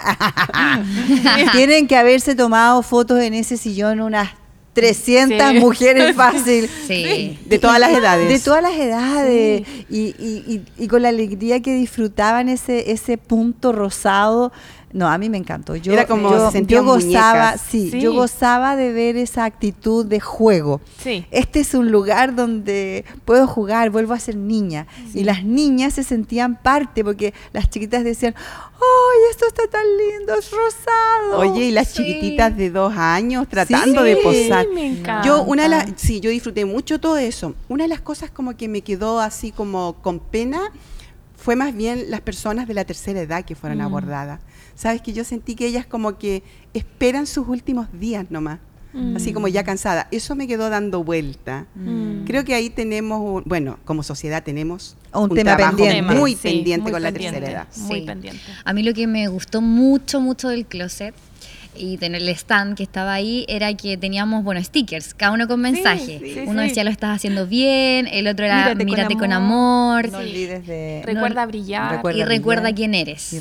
Tienen 1.53 1.87
que 1.89 1.97
haberse 1.97 2.35
tomado 2.35 2.83
fotos 2.83 3.21
en 3.21 3.35
ese 3.35 3.57
sillón 3.57 4.01
unas 4.01 4.31
300 4.79 5.55
mujeres 5.55 6.15
fácil. 6.17 6.71
Sí. 6.87 7.39
De 7.47 7.59
todas 7.59 7.81
las 7.81 7.91
edades. 7.91 8.29
De 8.29 8.39
todas 8.39 8.63
las 8.63 8.77
edades. 8.77 9.67
Y, 9.91 10.15
y, 10.19 10.63
y, 10.77 10.89
con 10.89 11.03
la 11.03 11.09
alegría 11.09 11.61
que 11.61 11.75
disfrutaban 11.75 12.49
ese, 12.49 12.93
ese 12.93 13.19
punto 13.19 13.73
rosado 13.73 14.53
no, 14.93 15.07
a 15.09 15.19
mí 15.19 15.29
me 15.29 15.37
encantó. 15.37 15.77
Yo, 15.77 15.93
Era 15.93 16.07
como 16.07 16.31
yo, 16.67 16.83
gozaba, 16.83 17.59
sí, 17.59 17.91
yo 18.01 18.15
gozaba 18.15 18.75
de 18.75 18.93
ver 18.93 19.17
esa 19.17 19.45
actitud 19.45 20.07
de 20.07 20.19
juego. 20.19 20.81
Sí. 21.03 21.27
Este 21.31 21.61
es 21.61 21.75
un 21.75 21.91
lugar 21.91 22.35
donde 22.35 23.05
puedo 23.27 23.47
jugar, 23.47 23.91
vuelvo 23.91 24.15
a 24.15 24.21
ser 24.21 24.37
niña. 24.37 24.87
Y 25.13 25.25
las 25.25 25.45
niñas 25.45 25.95
se 25.95 26.05
sentían 26.05 26.57
parte 26.57 27.05
porque 27.05 27.35
las 27.53 27.69
chiquitas 27.69 28.03
decían, 28.03 28.35
¡ay, 28.37 29.19
esto 29.31 29.47
está 29.47 29.67
tan 29.69 29.85
lindo, 29.85 30.35
es 30.35 30.51
rosado! 30.51 31.39
Oye, 31.39 31.67
y 31.67 31.71
las 31.71 31.93
chiquititas 31.93 32.57
de 32.57 32.71
dos 32.71 32.95
años 32.97 33.47
tratando 33.49 34.03
de 34.03 34.17
posar. 34.17 34.69
Me 34.73 34.87
encanta. 34.87 35.27
Yo, 35.27 35.43
una 35.43 35.65
de 35.65 35.69
las, 35.69 35.87
sí, 35.97 36.21
yo 36.21 36.31
disfruté 36.31 36.65
mucho 36.65 36.99
todo 36.99 37.19
eso. 37.19 37.55
Una 37.69 37.85
de 37.85 37.89
las 37.89 38.01
cosas 38.01 38.31
como 38.31 38.57
que 38.57 38.69
me 38.69 38.81
quedó 38.81 39.21
así 39.21 39.53
como 39.53 39.97
con 40.01 40.19
pena 40.19 40.73
fue 41.37 41.57
más 41.57 41.75
bien 41.75 42.11
las 42.11 42.23
personas 42.23 42.67
de 42.67 42.75
la 42.75 42.85
tercera 42.85 43.21
edad 43.21 43.45
que 43.45 43.55
fueron 43.55 43.79
mm. 43.79 43.83
abordadas 43.83 44.41
sabes 44.79 45.03
que 45.03 45.13
yo 45.13 45.25
sentí 45.25 45.57
que 45.57 45.67
ellas 45.67 45.87
como 45.87 46.19
que 46.19 46.45
esperan 46.73 47.27
sus 47.27 47.49
últimos 47.49 47.89
días 47.93 48.31
nomás. 48.31 48.61
Así 49.15 49.33
como 49.33 49.47
ya 49.47 49.63
mm. 49.63 49.67
cansada. 49.67 50.09
Eso 50.11 50.35
me 50.35 50.49
quedó 50.49 50.71
dando 50.71 51.05
vuelta. 51.05 51.67
Mm. 51.77 52.25
Creo 52.25 52.45
que 52.45 52.55
ahí 52.55 52.69
tenemos, 52.69 53.45
bueno, 53.45 53.79
como 53.85 54.03
sociedad 54.03 54.43
tenemos 54.43 54.97
un, 55.13 55.29
tema 55.29 55.57
pendiente. 55.57 56.03
muy 56.15 56.35
pendiente 56.35 56.91
con 56.91 57.03
la 57.03 57.13
tercera 57.13 57.49
edad. 57.49 57.69
Muy 57.77 58.05
pendiente. 58.05 58.41
A 58.65 58.73
mí 58.73 58.83
lo 58.83 58.95
que 58.95 59.07
me 59.07 59.29
gustó 59.29 59.61
mucho, 59.61 60.21
mucho 60.21 60.49
del 60.49 60.67
closet 60.67 61.15
y 61.79 61.97
tener 61.97 62.23
el 62.23 62.29
stand 62.31 62.77
que 62.77 62.83
estaba 62.83 63.13
ahí 63.13 63.45
era 63.49 63.75
que 63.75 63.97
teníamos, 63.97 64.45
bueno, 64.45 64.63
stickers, 64.63 65.15
cada 65.15 65.33
uno 65.33 65.47
con 65.49 65.61
mensaje. 65.61 66.45
uno 66.47 66.63
decía 66.63 66.85
lo 66.85 66.91
estás 66.91 67.17
haciendo 67.17 67.47
bien, 67.47 68.09
el 68.11 68.27
otro 68.27 68.45
era 68.45 68.75
mírate, 68.75 69.15
con, 69.15 69.33
amor. 69.33 70.11
No 70.11 70.19
olvides 70.19 70.67
de... 70.67 71.03
Recuerda 71.05 71.47
brillar. 71.47 72.01
y 72.15 72.25
recuerda 72.25 72.73
quién 72.73 72.95
eres. 72.95 73.35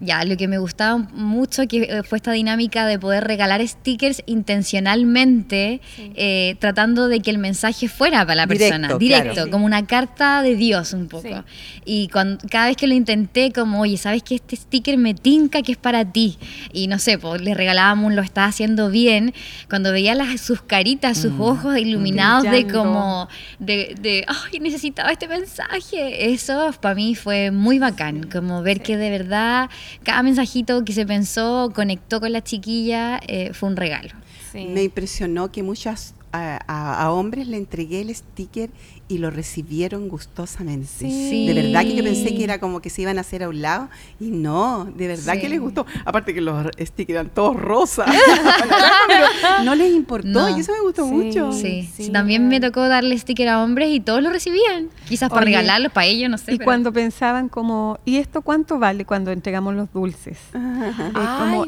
Ya, 0.00 0.24
lo 0.24 0.36
que 0.36 0.48
me 0.48 0.58
gustaba 0.58 0.96
mucho 0.96 1.66
que 1.66 1.82
eh, 1.82 2.02
fue 2.02 2.18
esta 2.18 2.32
dinámica 2.32 2.86
de 2.86 2.98
poder 2.98 3.24
regalar 3.24 3.66
stickers 3.66 4.22
intencionalmente, 4.26 5.80
eh, 5.98 6.56
tratando 6.58 7.08
de 7.08 7.20
que 7.20 7.30
el 7.30 7.38
mensaje 7.38 7.88
fuera 7.88 8.20
para 8.20 8.34
la 8.34 8.46
persona, 8.46 8.96
directo, 8.98 9.50
como 9.50 9.66
una 9.66 9.86
carta 9.86 10.42
de 10.42 10.56
Dios 10.56 10.92
un 10.92 11.08
poco. 11.08 11.44
Y 11.84 12.08
cuando, 12.08 12.38
cada 12.50 12.66
vez 12.66 12.76
que 12.76 12.86
lo 12.86 12.94
intenté, 12.94 13.52
como, 13.52 13.80
oye, 13.80 13.96
¿sabes 13.96 14.22
que 14.22 14.36
este 14.36 14.56
sticker 14.56 14.98
me 14.98 15.14
tinca 15.14 15.62
que 15.62 15.72
es 15.72 15.78
para 15.78 16.04
ti? 16.04 16.38
Y 16.72 16.88
no 16.88 16.98
sé, 16.98 17.18
pues 17.18 17.40
le 17.40 17.54
regalábamos 17.66 18.14
lo 18.14 18.22
estaba 18.22 18.46
haciendo 18.46 18.90
bien, 18.90 19.34
cuando 19.68 19.90
veía 19.90 20.14
las, 20.14 20.40
sus 20.40 20.62
caritas, 20.62 21.18
sus 21.18 21.32
mm. 21.32 21.40
ojos 21.40 21.78
iluminados 21.78 22.44
de 22.48 22.68
como, 22.68 23.28
de, 23.58 23.96
de, 24.00 24.24
ay, 24.28 24.60
necesitaba 24.60 25.10
este 25.10 25.26
mensaje, 25.26 26.32
eso 26.32 26.70
para 26.80 26.94
mí 26.94 27.16
fue 27.16 27.50
muy 27.50 27.80
bacán, 27.80 28.28
como 28.30 28.62
ver 28.62 28.82
que 28.82 28.96
de 28.96 29.10
verdad 29.10 29.68
cada 30.04 30.22
mensajito 30.22 30.84
que 30.84 30.92
se 30.92 31.04
pensó, 31.06 31.72
conectó 31.74 32.20
con 32.20 32.32
la 32.32 32.42
chiquilla, 32.42 33.20
eh, 33.26 33.50
fue 33.52 33.68
un 33.68 33.76
regalo. 33.76 34.10
Me 34.54 34.84
impresionó 34.84 35.52
que 35.52 35.62
muchas 35.62 36.14
a, 36.32 37.10
hombres 37.10 37.46
le 37.46 37.56
entregué 37.56 38.00
el 38.00 38.14
sticker 38.14 38.70
y 39.08 39.18
lo 39.18 39.30
recibieron 39.30 40.08
gustosamente. 40.08 41.06
De 41.06 41.52
verdad 41.54 41.82
que 41.82 41.94
yo 41.94 42.02
pensé 42.02 42.34
que 42.34 42.42
era 42.42 42.58
como 42.58 42.80
que 42.80 42.90
se 42.90 43.02
iban 43.02 43.18
a 43.18 43.20
hacer 43.20 43.42
a 43.42 43.48
un 43.48 43.62
lado 43.62 43.88
y 44.18 44.30
no, 44.30 44.84
de 44.84 45.08
verdad 45.08 45.38
que 45.38 45.48
les 45.48 45.60
gustó. 45.60 45.86
Aparte 46.04 46.34
que 46.34 46.40
los 46.40 46.66
stickers 46.78 47.10
eran 47.10 47.30
todos 47.30 47.56
rosas, 47.56 48.08
no 49.64 49.74
les 49.74 49.92
importó 49.94 50.48
y 50.48 50.60
eso 50.60 50.72
me 50.72 50.80
gustó 50.80 51.06
mucho. 51.06 51.52
Sí. 51.52 51.88
también 52.12 52.48
me 52.48 52.60
tocó 52.60 52.88
darle 52.88 53.16
sticker 53.18 53.48
a 53.48 53.62
hombres 53.62 53.90
y 53.90 54.00
todos 54.00 54.22
lo 54.22 54.30
recibían, 54.30 54.88
quizás 55.08 55.30
para 55.30 55.42
regalarlos 55.42 55.92
para 55.92 56.06
ellos, 56.06 56.30
no 56.30 56.38
sé. 56.38 56.54
Y 56.54 56.58
cuando 56.58 56.92
pensaban 56.92 57.48
como, 57.48 57.98
¿y 58.04 58.16
esto 58.16 58.42
cuánto 58.42 58.78
vale 58.78 59.04
cuando 59.04 59.30
entregamos 59.30 59.74
los 59.74 59.92
dulces? 59.92 60.38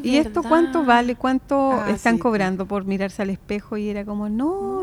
¿y 0.02 0.16
esto 0.16 0.42
cuánto 0.42 0.84
vale? 0.84 1.14
¿Cuánto 1.14 1.72
ah, 1.72 1.90
están 1.90 2.18
cobrando 2.18 2.66
por 2.66 2.84
mirarse 2.84 3.22
al 3.22 3.30
espejo? 3.30 3.76
Y 3.76 3.88
era 3.88 4.04
como, 4.04 4.28
no, 4.28 4.77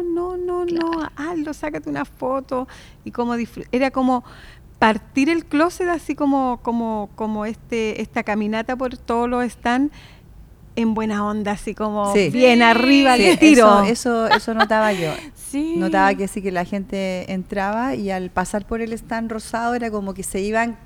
no, 0.71 0.91
no, 0.91 0.91
no, 1.01 1.09
hazlo, 1.15 1.53
sácate 1.53 1.89
una 1.89 2.05
foto. 2.05 2.67
Y 3.03 3.11
como 3.11 3.35
era 3.71 3.91
como 3.91 4.23
partir 4.79 5.29
el 5.29 5.45
closet 5.45 5.87
así 5.87 6.15
como 6.15 6.59
como 6.61 7.09
como 7.15 7.45
este 7.45 8.01
esta 8.01 8.23
caminata 8.23 8.75
por 8.75 8.97
todos 8.97 9.29
los 9.29 9.49
stands 9.49 9.93
en 10.75 10.93
buena 10.93 11.25
onda, 11.25 11.53
así 11.53 11.73
como 11.73 12.13
bien 12.13 12.61
arriba 12.61 13.17
del 13.17 13.39
tiro. 13.39 13.83
Eso, 13.83 14.27
eso, 14.27 14.53
notaba 14.53 14.93
yo. 14.93 15.13
Notaba 15.77 16.13
que 16.15 16.27
sí 16.27 16.41
que 16.41 16.51
la 16.51 16.65
gente 16.65 17.31
entraba 17.31 17.95
y 17.95 18.11
al 18.11 18.29
pasar 18.29 18.65
por 18.65 18.81
el 18.81 18.91
stand 18.91 19.31
rosado 19.31 19.73
era 19.73 19.89
como 19.89 20.13
que 20.13 20.21
se 20.21 20.41
iban 20.41 20.77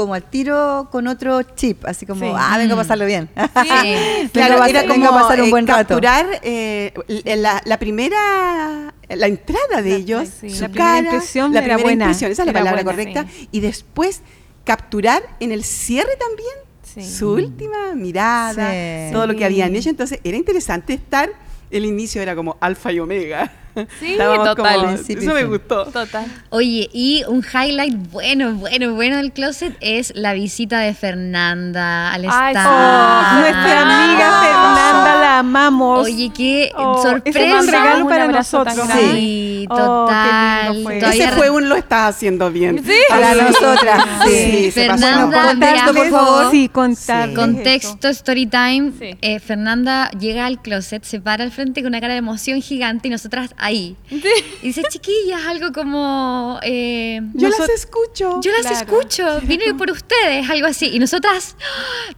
como 0.00 0.14
al 0.14 0.22
tiro 0.22 0.88
con 0.90 1.06
otro 1.08 1.42
chip, 1.42 1.84
así 1.84 2.06
como, 2.06 2.34
ah, 2.34 2.56
vengo 2.56 2.72
a 2.72 2.78
pasarlo 2.78 3.04
bien. 3.04 3.28
Sí. 3.36 4.28
claro, 4.32 4.64
era 4.64 4.86
como 4.86 5.10
pasar 5.10 5.42
un 5.42 5.48
eh, 5.48 5.50
buen 5.50 5.66
capturar 5.66 6.40
eh, 6.42 6.94
la, 7.36 7.78
primera, 7.78 8.94
la 9.10 9.26
entrada 9.26 9.82
de 9.82 9.94
ellos, 9.94 10.30
su 10.40 10.62
la 10.62 10.70
cara, 10.70 10.98
impresión 11.00 11.52
la 11.52 11.60
primera 11.60 11.82
buena, 11.82 12.04
impresión, 12.06 12.32
esa 12.32 12.44
es 12.44 12.46
la 12.46 12.54
palabra 12.54 12.82
correcta, 12.82 13.26
y 13.52 13.60
después 13.60 14.22
capturar 14.64 15.22
en 15.38 15.52
el 15.52 15.64
cierre 15.64 16.16
también 16.16 17.06
su 17.06 17.32
última 17.32 17.94
mirada, 17.94 18.72
todo 19.12 19.26
lo 19.26 19.36
que 19.36 19.44
habían 19.44 19.76
hecho. 19.76 19.90
Entonces 19.90 20.18
era 20.24 20.38
interesante 20.38 20.94
estar, 20.94 21.28
el 21.70 21.84
inicio 21.84 22.22
era 22.22 22.34
como 22.34 22.56
alfa 22.58 22.90
y 22.90 23.00
omega. 23.00 23.52
Sí, 23.98 24.16
total. 24.18 25.00
eso 25.06 25.34
me 25.34 25.44
gustó. 25.44 25.84
Total. 25.86 26.26
Oye, 26.50 26.88
y 26.92 27.22
un 27.28 27.44
highlight 27.44 27.94
bueno, 28.10 28.54
bueno, 28.54 28.94
bueno 28.94 29.16
del 29.16 29.32
closet 29.32 29.76
es 29.80 30.12
la 30.14 30.32
visita 30.32 30.80
de 30.80 30.94
Fernanda 30.94 32.12
al 32.12 32.24
stand. 32.24 32.56
Oh, 32.56 33.40
nuestra 33.40 33.80
amiga 33.82 34.40
Fernanda, 34.40 35.20
la 35.20 35.38
amamos. 35.38 36.06
Oye, 36.06 36.30
qué 36.34 36.72
oh, 36.76 37.02
sorpresa. 37.02 37.38
Es 37.40 37.64
un 37.64 37.68
regalo 37.68 38.08
para 38.08 38.28
nosotros. 38.28 38.88
Sí, 39.12 39.66
oh, 39.70 39.76
total. 39.76 40.82
Fue. 40.82 40.98
Ese 40.98 41.28
fue 41.32 41.50
un 41.50 41.68
lo 41.68 41.76
estás 41.76 42.16
haciendo 42.16 42.50
bien. 42.50 42.82
Sí. 42.84 42.92
Para 43.08 43.34
nosotras. 43.34 44.04
Sí. 44.26 44.70
Fernanda, 44.72 45.48
contexto, 45.48 45.94
por 45.94 46.10
favor. 46.10 46.50
Sí, 46.50 46.68
contar. 46.68 47.32
Contexto, 47.34 48.08
story 48.08 48.46
time. 48.46 48.92
Eh, 49.20 49.38
Fernanda 49.40 50.10
llega 50.10 50.46
al 50.46 50.60
closet, 50.60 51.04
se 51.04 51.20
para 51.20 51.44
al 51.44 51.50
frente 51.50 51.82
con 51.82 51.88
una 51.88 52.00
cara 52.00 52.14
de 52.14 52.18
emoción 52.18 52.60
gigante 52.60 53.08
y 53.08 53.10
nosotras 53.10 53.54
ahí. 53.60 53.96
Y 54.10 54.66
dice, 54.68 54.82
chiquillas, 54.88 55.44
algo 55.46 55.72
como... 55.72 56.58
Eh, 56.62 57.20
yo 57.34 57.48
las 57.48 57.68
escucho. 57.68 58.40
Yo 58.42 58.50
las 58.62 58.70
escucho, 58.70 59.40
vine 59.42 59.74
por 59.74 59.90
ustedes, 59.90 60.48
algo 60.50 60.66
así. 60.66 60.90
Y 60.92 60.98
nosotras 60.98 61.56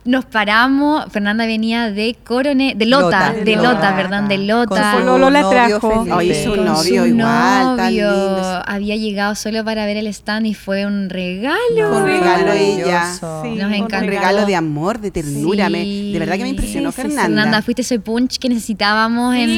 nos 0.05 0.25
paramos, 0.25 1.05
Fernanda 1.13 1.47
venía 1.47 1.91
de 1.91 2.17
Corone, 2.25 2.75
de 2.77 2.87
Lota, 2.87 3.33
de 3.33 3.57
Lota, 3.57 3.97
perdón, 3.97 4.29
de 4.29 4.39
Lota. 4.39 4.95
Con 4.95 5.23
su 5.23 5.31
la 5.31 5.51
trajo. 5.51 6.07
su 6.45 6.57
novio 6.57 7.07
igual, 7.07 8.63
Había 8.67 8.97
llegado 8.97 9.35
solo 9.35 9.65
para 9.65 9.87
ver 9.87 9.97
el 9.97 10.07
stand 10.07 10.47
y 10.47 10.55
fue 10.55 10.87
un 10.87 11.11
regalo. 11.11 11.97
un 11.97 12.05
regalo 12.07 12.53
ella. 12.53 13.13
Nos 13.21 13.73
encantó. 13.73 13.99
Un 13.99 14.11
regalo 14.11 14.47
de 14.47 14.57
amor, 14.57 15.01
de 15.01 15.11
ternura. 15.11 15.69
de 15.69 16.17
verdad 16.19 16.37
que 16.37 16.43
me 16.43 16.51
impresionó 16.51 16.93
Fernanda. 16.93 17.23
Fernanda, 17.23 17.63
fuiste 17.63 17.83
ese 17.83 17.99
punch 17.99 18.39
que 18.39 18.49
necesitábamos 18.49 19.35
en, 19.35 19.51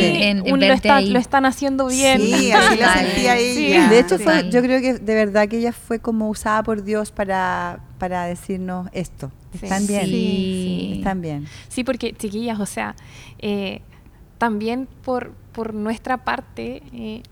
en, 0.47 0.59
verte 0.59 0.89
lo, 0.89 0.95
ahí. 0.95 1.11
lo 1.11 1.19
están 1.19 1.47
haciendo 1.47 1.74
bien. 1.77 2.21
Sí, 2.21 2.53
así 2.53 2.77
la 2.77 2.95
sentía 2.95 3.37
ella. 3.37 3.89
De 3.89 3.99
hecho, 3.99 4.19
fue, 4.19 4.49
yo 4.51 4.63
creo 4.63 4.81
que 4.81 4.95
de 4.95 5.15
verdad 5.15 5.49
que 5.49 5.59
ella 5.59 5.73
fue 5.73 5.99
como 5.99 6.29
usada 6.29 6.63
por 6.63 6.83
Dios 6.83 7.11
para, 7.11 7.81
para 7.99 8.25
decirnos 8.27 8.89
esto. 8.93 9.31
Están 9.53 9.87
bien. 9.87 10.07
Sí. 10.07 10.95
Están 10.99 11.21
bien. 11.21 11.47
Sí, 11.69 11.85
porque 11.85 12.13
chiquillas, 12.13 12.59
o 12.61 12.67
sea, 12.67 12.95
eh, 13.39 13.81
también 14.39 14.89
por, 15.05 15.33
por 15.53 15.75
nuestra 15.75 16.25
parte, 16.25 16.83
eh, 16.93 17.23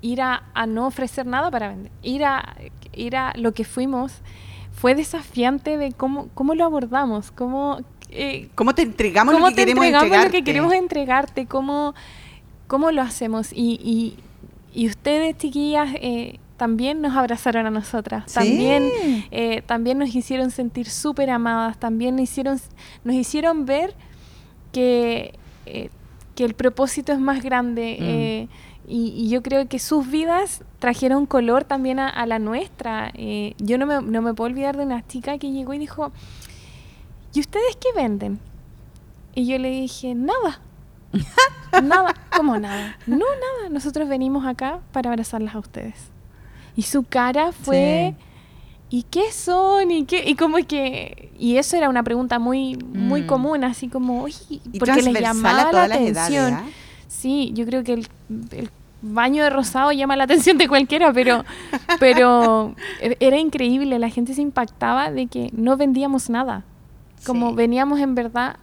ir 0.00 0.20
a, 0.22 0.42
no 0.66 0.86
ofrecer 0.86 1.26
nada 1.26 1.50
para 1.50 1.68
vender, 1.68 1.92
ir 2.02 2.24
a, 2.24 2.56
ir 2.92 3.16
a 3.16 3.32
lo 3.36 3.52
que 3.52 3.64
fuimos, 3.64 4.12
fue 4.72 4.94
desafiante 4.94 5.76
de 5.76 5.92
cómo, 5.92 6.28
cómo 6.34 6.54
lo 6.54 6.64
abordamos, 6.64 7.30
cómo... 7.30 7.80
Eh, 8.10 8.48
¿Cómo 8.54 8.74
te 8.74 8.82
entregamos 8.82 9.38
lo 9.38 9.46
que 9.48 9.54
queremos 9.54 9.84
entregarte? 9.84 10.24
lo 10.24 10.32
que 10.32 10.44
queremos 10.44 10.72
entregarte? 10.72 11.46
¿Cómo, 11.46 11.94
¿Cómo 12.68 12.92
lo 12.92 13.00
hacemos? 13.00 13.50
Y, 13.52 14.14
y, 14.74 14.86
ustedes, 14.86 15.36
chiquillas, 15.38 15.88
eh, 15.94 16.38
también 16.58 17.00
nos 17.00 17.16
abrazaron 17.16 17.64
a 17.66 17.70
nosotras, 17.70 18.30
también, 18.32 18.90
eh, 19.30 19.62
también 19.62 19.98
nos 19.98 20.14
hicieron 20.14 20.50
sentir 20.50 20.88
súper 20.88 21.30
amadas, 21.30 21.78
también 21.78 22.16
nos 22.16 22.24
hicieron, 22.24 22.60
nos 23.04 23.14
hicieron 23.14 23.64
ver 23.64 23.94
que, 24.70 25.34
eh, 25.64 25.88
que 26.34 26.44
el 26.44 26.54
propósito 26.54 27.12
es 27.12 27.18
más 27.18 27.42
grande. 27.42 28.48
Mm. 28.50 28.90
Y, 28.90 29.28
yo 29.28 29.42
creo 29.42 29.66
que 29.66 29.78
sus 29.78 30.10
vidas 30.10 30.62
trajeron 30.78 31.26
color 31.26 31.64
también 31.64 31.98
a, 31.98 32.26
la 32.26 32.38
nuestra. 32.38 33.12
yo 33.58 33.78
no 33.78 33.86
me, 33.86 34.02
no 34.02 34.22
me 34.22 34.34
puedo 34.34 34.50
olvidar 34.50 34.76
de 34.76 34.84
una 34.84 35.06
chica 35.06 35.38
que 35.38 35.50
llegó 35.50 35.72
y 35.74 35.78
dijo, 35.78 36.12
¿y 37.34 37.40
ustedes 37.40 37.76
qué 37.76 37.88
venden? 37.94 38.38
Y 39.34 39.46
yo 39.46 39.58
le 39.58 39.70
dije, 39.70 40.14
nada. 40.14 40.60
nada, 41.82 42.14
¿cómo 42.36 42.58
nada? 42.58 42.96
No, 43.06 43.16
nada. 43.16 43.70
Nosotros 43.70 44.08
venimos 44.08 44.46
acá 44.46 44.80
para 44.92 45.10
abrazarlas 45.10 45.54
a 45.54 45.58
ustedes. 45.58 45.94
Y 46.76 46.82
su 46.82 47.02
cara 47.02 47.52
fue, 47.52 48.14
¿y 48.90 49.02
qué 49.04 49.32
son? 49.32 49.90
¿Y 49.90 50.04
qué? 50.04 50.28
Y 50.28 50.36
como 50.36 50.58
que, 50.58 51.32
y 51.38 51.56
eso 51.56 51.76
era 51.76 51.88
una 51.88 52.02
pregunta 52.02 52.38
muy, 52.38 52.76
muy 52.76 53.22
mm. 53.22 53.26
común, 53.26 53.64
así 53.64 53.88
como, 53.88 54.22
oye, 54.22 54.60
porque 54.78 55.02
les 55.02 55.20
llamaba 55.20 55.72
la 55.72 55.84
atención. 55.84 56.54
¿ah? 56.54 56.64
Sí, 57.08 57.52
yo 57.54 57.66
creo 57.66 57.82
que 57.82 57.94
el, 57.94 58.08
baño 59.00 59.44
de 59.44 59.50
rosado 59.50 59.92
llama 59.92 60.16
la 60.16 60.24
atención 60.24 60.58
de 60.58 60.68
cualquiera, 60.68 61.12
pero, 61.12 61.44
pero 62.00 62.74
e, 63.00 63.16
era 63.20 63.38
increíble, 63.38 63.98
la 63.98 64.10
gente 64.10 64.34
se 64.34 64.42
impactaba 64.42 65.10
de 65.10 65.26
que 65.26 65.50
no 65.52 65.76
vendíamos 65.76 66.30
nada, 66.30 66.64
como 67.24 67.54
veníamos 67.54 68.00
en 68.00 68.14
verdad 68.14 68.56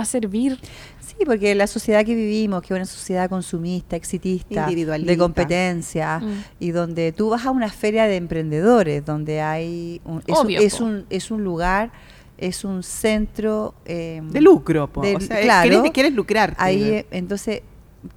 a 0.00 0.04
servir. 0.04 0.58
Sí, 1.00 1.24
porque 1.24 1.54
la 1.54 1.66
sociedad 1.66 2.04
que 2.04 2.14
vivimos, 2.14 2.62
que 2.62 2.74
es 2.74 2.76
una 2.76 2.84
sociedad 2.84 3.28
consumista, 3.28 3.96
exitista, 3.96 4.66
de 4.68 5.18
competencia, 5.18 6.20
mm. 6.20 6.44
y 6.60 6.70
donde 6.70 7.12
tú 7.12 7.30
vas 7.30 7.46
a 7.46 7.50
una 7.50 7.70
feria 7.70 8.04
de 8.04 8.16
emprendedores, 8.16 9.04
donde 9.04 9.40
hay 9.40 10.00
un, 10.04 10.22
es, 10.26 10.80
un, 10.80 11.06
es 11.10 11.30
un 11.30 11.44
lugar 11.44 11.90
es 12.36 12.64
un 12.64 12.84
centro 12.84 13.74
em, 13.84 14.30
de 14.30 14.40
lucro, 14.40 14.88
o 14.94 15.20
sea, 15.20 15.40
claro, 15.40 15.68
quieres, 15.68 15.90
quieres 15.90 16.12
lucrar. 16.12 16.54
Ahí, 16.56 17.04
entonces, 17.10 17.62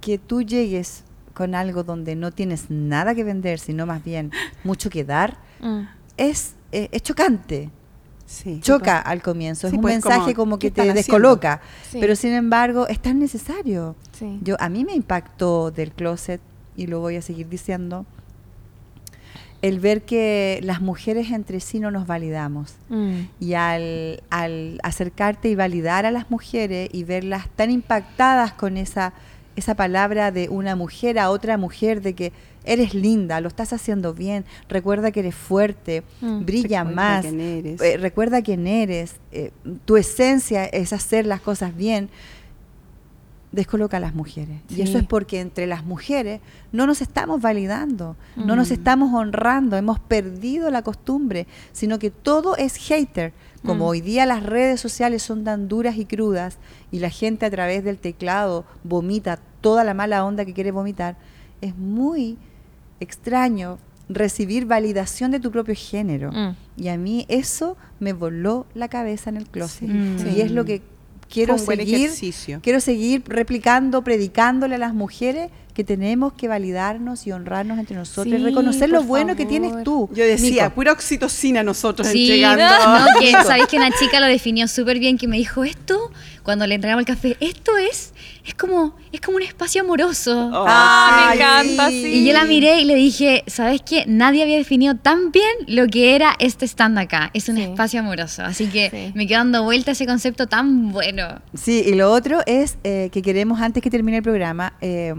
que 0.00 0.16
tú 0.16 0.42
llegues 0.42 1.02
con 1.34 1.56
algo 1.56 1.82
donde 1.82 2.14
no 2.14 2.30
tienes 2.30 2.70
nada 2.70 3.16
que 3.16 3.24
vender, 3.24 3.58
sino 3.58 3.84
más 3.84 4.04
bien 4.04 4.30
mucho 4.62 4.90
que 4.90 5.02
dar, 5.02 5.38
mm 5.60 6.02
es, 6.16 6.54
eh, 6.70 6.88
es 6.92 7.02
chocante. 7.02 7.70
Sí, 8.32 8.60
Choca 8.62 8.98
al 8.98 9.20
comienzo, 9.22 9.66
es 9.66 9.74
un 9.74 9.82
pues, 9.82 9.94
mensaje 9.96 10.32
como, 10.34 10.52
como, 10.52 10.58
¿qué 10.58 10.70
que 10.72 10.82
te 10.84 10.92
descoloca, 10.94 11.60
Sí. 11.90 11.98
pero 12.00 12.16
sin 12.16 12.32
embargo 12.32 12.88
es 12.88 12.98
tan 12.98 13.18
necesario. 13.18 13.94
Yo 14.40 14.56
a 14.58 14.68
mí 14.70 14.84
me 14.84 14.94
impactó 14.94 15.70
del 15.70 15.92
closet 15.92 16.40
y 16.76 16.86
lo 16.86 17.00
voy 17.00 17.16
a 17.16 17.22
seguir 17.22 17.48
diciendo 17.48 18.06
el 19.60 19.78
ver 19.78 20.02
que 20.02 20.58
las 20.62 20.80
mujeres 20.80 21.30
entre 21.30 21.60
sí 21.60 21.78
no 21.78 21.90
nos 21.90 22.06
validamos 22.06 22.74
Mm. 22.88 23.20
y 23.38 23.54
al, 23.54 24.22
al 24.30 24.80
acercarte 24.82 25.48
y 25.50 25.54
validar 25.54 26.04
a 26.06 26.10
las 26.10 26.30
mujeres 26.30 26.88
y 26.92 27.04
verlas 27.04 27.46
tan 27.54 27.70
impactadas 27.70 28.52
con 28.54 28.76
esa 28.76 29.12
esa 29.56 29.74
palabra 29.74 30.30
de 30.32 30.48
una 30.48 30.76
mujer 30.76 31.18
a 31.18 31.30
otra 31.30 31.56
mujer 31.58 32.00
de 32.02 32.14
que 32.14 32.32
eres 32.64 32.94
linda, 32.94 33.40
lo 33.40 33.48
estás 33.48 33.72
haciendo 33.72 34.14
bien, 34.14 34.44
recuerda 34.68 35.10
que 35.10 35.20
eres 35.20 35.34
fuerte, 35.34 36.02
Mm. 36.20 36.44
brilla 36.44 36.84
Recuerda 36.84 36.94
más, 36.94 37.20
quién 37.22 37.40
eres. 37.40 37.80
eh, 37.80 37.96
recuerda 37.96 38.42
quién 38.42 38.66
eres, 38.66 39.16
eh, 39.32 39.50
tu 39.84 39.96
esencia 39.96 40.64
es 40.66 40.92
hacer 40.92 41.26
las 41.26 41.40
cosas 41.40 41.76
bien, 41.76 42.08
descoloca 43.50 43.98
a 43.98 44.00
las 44.00 44.14
mujeres. 44.14 44.60
Y 44.70 44.80
eso 44.80 44.96
es 44.96 45.04
porque 45.04 45.40
entre 45.40 45.66
las 45.66 45.84
mujeres 45.84 46.40
no 46.72 46.86
nos 46.86 47.02
estamos 47.02 47.42
validando, 47.42 48.16
no 48.36 48.56
nos 48.56 48.70
Mm. 48.70 48.74
estamos 48.74 49.12
honrando, 49.14 49.76
hemos 49.76 49.98
perdido 50.00 50.70
la 50.70 50.80
costumbre, 50.82 51.46
sino 51.72 51.98
que 51.98 52.10
todo 52.10 52.56
es 52.56 52.76
hater. 52.76 53.34
Como 53.64 53.84
Mm. 53.84 53.88
hoy 53.88 54.00
día 54.00 54.26
las 54.26 54.42
redes 54.42 54.80
sociales 54.80 55.22
son 55.22 55.44
tan 55.44 55.68
duras 55.68 55.96
y 55.96 56.04
crudas 56.04 56.58
y 56.90 56.98
la 56.98 57.10
gente 57.10 57.46
a 57.46 57.50
través 57.50 57.84
del 57.84 57.98
teclado 57.98 58.64
vomita 58.82 59.38
toda 59.60 59.84
la 59.84 59.94
mala 59.94 60.24
onda 60.24 60.44
que 60.44 60.52
quiere 60.52 60.72
vomitar, 60.72 61.16
es 61.60 61.76
muy 61.76 62.38
extraño 63.00 63.78
recibir 64.08 64.66
validación 64.66 65.30
de 65.30 65.40
tu 65.40 65.50
propio 65.50 65.74
género. 65.76 66.32
Mm. 66.32 66.56
Y 66.76 66.88
a 66.88 66.96
mí 66.96 67.24
eso 67.28 67.76
me 68.00 68.12
voló 68.12 68.66
la 68.74 68.88
cabeza 68.88 69.30
en 69.30 69.36
el 69.36 69.46
closet. 69.48 69.88
Sí. 70.18 70.28
Y 70.36 70.40
es 70.40 70.50
lo 70.50 70.64
que 70.64 70.82
quiero 71.30 71.56
seguir, 71.56 72.10
quiero 72.62 72.80
seguir 72.80 73.22
replicando, 73.26 74.02
predicándole 74.02 74.74
a 74.74 74.78
las 74.78 74.92
mujeres 74.94 75.50
que 75.74 75.84
tenemos 75.84 76.34
que 76.34 76.48
validarnos 76.48 77.26
y 77.26 77.32
honrarnos 77.32 77.78
entre 77.78 77.96
nosotros, 77.96 78.26
y 78.26 78.36
Sí, 78.38 78.44
reconocer 78.44 78.90
lo 78.90 79.02
bueno 79.04 79.36
que 79.36 79.46
tienes 79.46 79.84
tú. 79.84 80.08
Yo 80.12 80.24
decía, 80.24 80.64
Nico. 80.64 80.74
pura 80.74 80.92
oxitocina 80.92 81.62
nosotros 81.62 82.06
Sí, 82.08 82.24
entregando. 82.30 82.64
no, 82.98 83.06
que 83.20 83.30
sabéis 83.46 83.66
que 83.68 83.76
una 83.78 83.90
chica 83.90 84.20
lo 84.20 84.26
definió 84.26 84.68
súper 84.68 84.98
bien, 84.98 85.16
que 85.16 85.26
me 85.28 85.38
dijo 85.38 85.64
esto, 85.64 86.10
cuando 86.42 86.66
le 86.66 86.74
entregamos 86.74 87.00
el 87.02 87.06
café, 87.06 87.36
esto 87.40 87.78
es, 87.78 88.12
es 88.44 88.54
como, 88.54 88.96
es 89.12 89.20
como 89.22 89.36
un 89.38 89.42
espacio 89.44 89.80
amoroso. 89.80 90.50
Oh, 90.52 90.64
Ah, 90.68 91.28
me 91.30 91.34
encanta, 91.36 91.88
sí. 91.88 92.06
Y 92.06 92.26
yo 92.26 92.32
la 92.34 92.44
miré 92.44 92.80
y 92.80 92.84
le 92.84 92.94
dije, 92.96 93.42
¿sabes 93.46 93.80
qué? 93.80 94.04
Nadie 94.06 94.42
había 94.42 94.56
definido 94.58 94.96
tan 94.96 95.30
bien 95.32 95.48
lo 95.68 95.86
que 95.86 96.14
era 96.14 96.34
este 96.38 96.66
stand 96.66 96.98
acá. 96.98 97.30
Es 97.32 97.48
un 97.48 97.56
Sí. 97.56 97.62
espacio 97.62 98.00
amoroso. 98.00 98.42
Así 98.44 98.66
que 98.66 98.90
Sí. 98.90 99.12
me 99.14 99.26
quedo 99.26 99.38
dando 99.38 99.62
vuelta 99.64 99.92
a 99.92 99.92
ese 99.92 100.04
concepto 100.06 100.48
tan 100.48 100.92
bueno. 100.92 101.40
Sí, 101.54 101.82
y 101.86 101.94
lo 101.94 102.10
otro 102.12 102.40
es 102.44 102.76
eh, 102.84 103.08
que 103.12 103.22
queremos, 103.22 103.60
antes 103.60 103.82
que 103.82 103.88
termine 103.90 104.18
el 104.18 104.22
programa, 104.22 104.74
eh, 104.80 105.14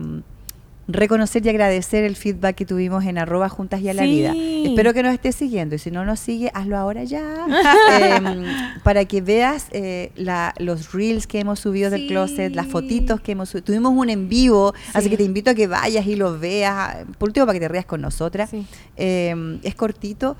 reconocer 0.88 1.46
y 1.46 1.50
agradecer 1.50 2.04
el 2.04 2.16
feedback 2.18 2.56
que 2.56 2.66
tuvimos 2.66 3.06
en 3.06 3.18
arroba 3.18 3.48
juntas 3.48 3.80
y 3.82 3.88
a 3.90 3.94
la 3.94 4.04
Sí. 4.04 4.10
vida. 4.10 4.34
Espero 4.36 4.94
que 4.94 5.02
nos 5.02 5.14
estés 5.14 5.34
siguiendo 5.36 5.76
y 5.76 5.80
si 5.80 5.92
no 5.92 6.04
nos 6.04 6.20
sigue, 6.20 6.52
hazlo 6.54 6.78
ahora 6.78 7.04
ya. 7.06 7.24
Em, 8.18 8.44
para 8.84 9.06
que 9.06 9.22
veas 9.22 9.68
eh, 9.72 10.12
la- 10.16 10.54
los 10.58 10.92
reels 10.92 11.26
que 11.26 11.40
hemos 11.40 11.60
subido 11.62 11.90
del 11.90 12.08
closet, 12.08 12.54
las 12.54 12.68
fotitos 12.68 13.22
que 13.22 13.32
hemos 13.32 13.50
subido. 13.50 13.64
Tuvimos 13.66 13.94
un 13.96 14.10
en 14.10 14.28
vivo, 14.28 14.74
así 14.94 15.06
Sí. 15.06 15.10
que 15.12 15.18
te 15.18 15.24
invito 15.24 15.52
a 15.52 15.54
que 15.56 15.68
vayas 15.68 16.06
y 16.06 16.16
lo 16.18 16.38
veas. 16.38 16.98
Por 17.18 17.30
último, 17.30 17.46
para 17.46 17.58
que 17.60 17.66
te 17.66 17.70
rías 17.70 17.86
con 17.86 18.02
nosotras. 18.02 18.50
Eh, 18.98 19.60
es 19.64 19.76
cortito, 19.76 20.36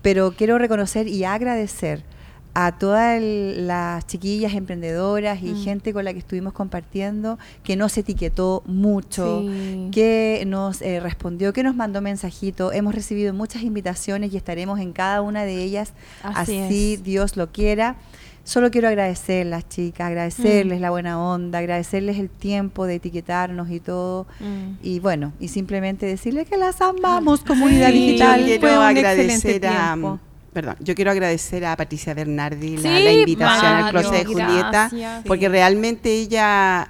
pero 0.00 0.32
quiero 0.36 0.58
reconocer 0.58 1.08
y 1.08 1.24
agradecer 1.24 2.04
a 2.54 2.72
todas 2.78 3.16
el- 3.18 3.66
las 3.66 4.06
chiquillas 4.06 4.52
emprendedoras 4.54 5.42
y 5.42 5.52
Mm. 5.52 5.62
gente 5.64 5.92
con 5.94 6.04
la 6.04 6.12
que 6.12 6.18
estuvimos 6.18 6.52
compartiendo, 6.52 7.38
que 7.64 7.76
nos 7.76 7.96
etiquetó 7.96 8.62
mucho, 8.66 9.40
Sí. 9.40 9.88
que 9.90 10.44
nos 10.46 10.82
eh, 10.82 11.00
respondió, 11.00 11.52
que 11.54 11.62
nos 11.62 11.74
mandó 11.74 12.02
mensajitos. 12.02 12.74
Hemos 12.74 12.94
recibido 12.94 13.32
muchas 13.32 13.62
invitaciones 13.62 14.34
y 14.34 14.36
estaremos 14.36 14.80
en 14.80 14.92
cada 14.92 15.22
una 15.22 15.44
de 15.44 15.62
ellas, 15.62 15.94
Así. 16.22 16.96
Dios 17.02 17.36
lo 17.36 17.50
quiera. 17.52 17.96
Solo 18.44 18.72
quiero 18.72 18.88
agradecerlas, 18.88 19.68
chicas, 19.68 20.08
agradecerles 20.08 20.78
Mm. 20.78 20.82
la 20.82 20.90
buena 20.90 21.22
onda, 21.22 21.60
agradecerles 21.60 22.18
el 22.18 22.28
tiempo 22.28 22.86
de 22.86 22.96
etiquetarnos 22.96 23.70
y 23.70 23.78
todo. 23.78 24.26
Mm. 24.40 24.78
Y 24.82 24.98
bueno, 24.98 25.32
y 25.38 25.46
simplemente 25.48 26.06
decirles 26.06 26.48
que 26.48 26.56
las 26.56 26.80
amamos, 26.80 27.42
comunidad 27.44 27.90
Sí, 27.92 28.06
digital. 28.08 28.44
Quiero 28.44 28.82
agradecer 28.82 29.30
excelente 29.30 29.68
a. 29.68 29.92
tiempo. 29.92 30.18
Perdón, 30.52 30.76
yo 30.80 30.94
quiero 30.94 31.10
agradecer 31.10 31.64
a 31.64 31.74
Patricia 31.76 32.12
Bernardi 32.14 32.76
la, 32.76 32.82
Sí, 32.98 33.04
la 33.04 33.12
invitación 33.12 33.72
al 33.72 33.90
closet 33.90 34.12
de 34.12 34.24
Julieta, 34.26 34.70
gracias. 34.70 35.22
porque 35.26 35.48
realmente 35.48 36.12
ella 36.12 36.88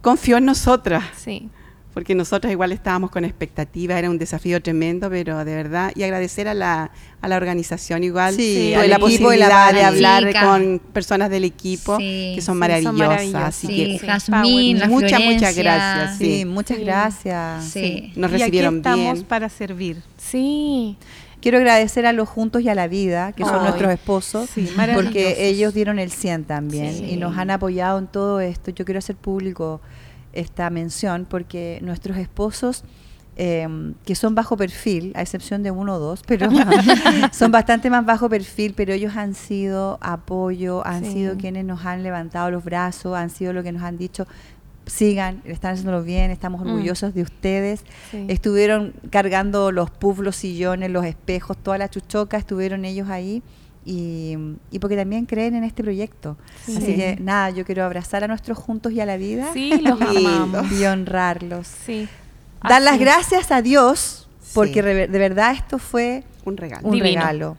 confió 0.00 0.38
en 0.38 0.46
nosotras, 0.46 1.04
Sí. 1.16 1.50
porque 1.92 2.14
nosotras 2.14 2.50
igual 2.50 2.72
estábamos 2.72 3.10
con 3.10 3.24
expectativas, 3.26 3.98
era 3.98 4.08
un 4.10 4.16
desafío 4.18 4.60
tremendo, 4.62 5.10
pero 5.10 5.44
de 5.44 5.54
verdad, 5.54 5.92
y 5.94 6.02
agradecer 6.02 6.48
a 6.48 6.54
la, 6.54 6.90
a 7.20 7.28
la 7.28 7.36
organización 7.36 8.02
igual, 8.04 8.34
Sí, 8.34 8.70
por 8.74 8.82
al 8.84 8.90
la 8.90 8.96
equipo 8.96 9.06
de 9.08 9.12
posibilidad 9.38 9.70
la 9.70 9.78
de 9.78 9.84
hablar 9.84 10.32
con 10.42 10.78
personas 10.92 11.28
del 11.30 11.44
equipo 11.44 11.98
Sí, 11.98 12.32
que 12.34 12.40
son 12.42 12.54
sí, 12.56 12.58
maravillosas, 12.60 12.98
son 12.98 13.06
maravillosas. 13.08 13.44
así 13.48 13.66
Sí, 13.66 13.98
que 14.00 14.06
la 14.06 14.88
Muchas, 14.88 15.20
muchas 15.20 15.54
gracias, 15.56 16.18
Sí, 16.18 16.38
Sí. 16.38 16.44
muchas 16.46 16.78
Sí. 16.78 16.84
gracias. 16.84 17.64
Sí. 17.64 18.12
nos 18.16 18.30
y 18.30 18.34
aquí 18.34 18.42
recibieron 18.42 18.76
estamos 18.78 19.12
bien. 19.14 19.24
para 19.26 19.48
servir. 19.50 20.02
Sí. 20.16 20.96
Quiero 21.44 21.58
agradecer 21.58 22.06
a 22.06 22.14
los 22.14 22.26
Juntos 22.26 22.62
y 22.62 22.70
a 22.70 22.74
la 22.74 22.88
Vida, 22.88 23.32
que 23.32 23.44
son 23.44 23.56
Ay. 23.56 23.64
nuestros 23.64 23.92
esposos, 23.92 24.48
Sí, 24.48 24.66
porque 24.94 25.46
ellos 25.46 25.74
dieron 25.74 25.98
el 25.98 26.10
100 26.10 26.44
también 26.44 26.94
Sí. 26.94 27.04
y 27.10 27.16
nos 27.18 27.36
han 27.36 27.50
apoyado 27.50 27.98
en 27.98 28.06
todo 28.06 28.40
esto. 28.40 28.70
Yo 28.70 28.86
quiero 28.86 28.98
hacer 28.98 29.14
público 29.14 29.82
esta 30.32 30.70
mención 30.70 31.26
porque 31.28 31.80
nuestros 31.82 32.16
esposos, 32.16 32.82
eh, 33.36 33.68
que 34.06 34.14
son 34.14 34.34
bajo 34.34 34.56
perfil, 34.56 35.12
a 35.14 35.20
excepción 35.20 35.62
de 35.62 35.70
uno 35.70 35.96
o 35.96 35.98
dos, 35.98 36.22
pero 36.26 36.48
son 37.34 37.52
bastante 37.52 37.90
más 37.90 38.06
bajo 38.06 38.30
perfil, 38.30 38.72
pero 38.74 38.94
ellos 38.94 39.14
han 39.14 39.34
sido 39.34 39.98
apoyo, 40.00 40.82
han 40.86 41.04
Sí. 41.04 41.12
sido 41.12 41.36
quienes 41.36 41.66
nos 41.66 41.84
han 41.84 42.02
levantado 42.02 42.50
los 42.50 42.64
brazos, 42.64 43.14
han 43.16 43.28
sido 43.28 43.52
lo 43.52 43.62
que 43.62 43.70
nos 43.70 43.82
han 43.82 43.98
dicho. 43.98 44.26
Sigan, 44.86 45.40
están 45.44 45.72
haciéndolo 45.72 46.02
bien, 46.02 46.30
estamos 46.30 46.60
Mm. 46.62 46.68
orgullosos 46.68 47.14
de 47.14 47.22
ustedes. 47.22 47.84
Sí. 48.10 48.26
Estuvieron 48.28 48.92
cargando 49.10 49.72
los 49.72 49.90
puffs, 49.90 50.20
los 50.20 50.36
sillones, 50.36 50.90
los 50.90 51.04
espejos, 51.06 51.56
toda 51.56 51.78
la 51.78 51.88
chuchoca, 51.88 52.36
estuvieron 52.36 52.84
ellos 52.84 53.08
ahí. 53.08 53.42
Y, 53.86 54.36
y 54.70 54.78
porque 54.78 54.96
también 54.96 55.26
creen 55.26 55.54
en 55.54 55.64
este 55.64 55.82
proyecto. 55.82 56.36
Sí. 56.64 56.76
Así 56.76 56.96
que 56.96 57.16
nada, 57.20 57.50
yo 57.50 57.64
quiero 57.66 57.84
abrazar 57.84 58.24
a 58.24 58.28
nuestros 58.28 58.56
juntos 58.56 58.92
y 58.92 59.00
a 59.00 59.06
la 59.06 59.16
vida 59.18 59.50
Sí, 59.52 59.78
los 59.82 59.98
Lindo. 60.14 60.58
amamos. 60.60 60.72
y 60.72 60.84
honrarlos. 60.86 61.66
Sí. 61.66 62.08
Dar 62.66 62.80
las 62.80 62.98
gracias 62.98 63.50
a 63.50 63.60
Dios, 63.60 64.26
porque 64.54 64.74
Sí. 64.74 64.80
re- 64.80 65.08
de 65.08 65.18
verdad 65.18 65.52
esto 65.52 65.78
fue 65.78 66.24
Un 66.46 66.56
regalo. 66.56 66.86
un 66.88 66.94
Divino. 66.94 67.20
regalo. 67.20 67.56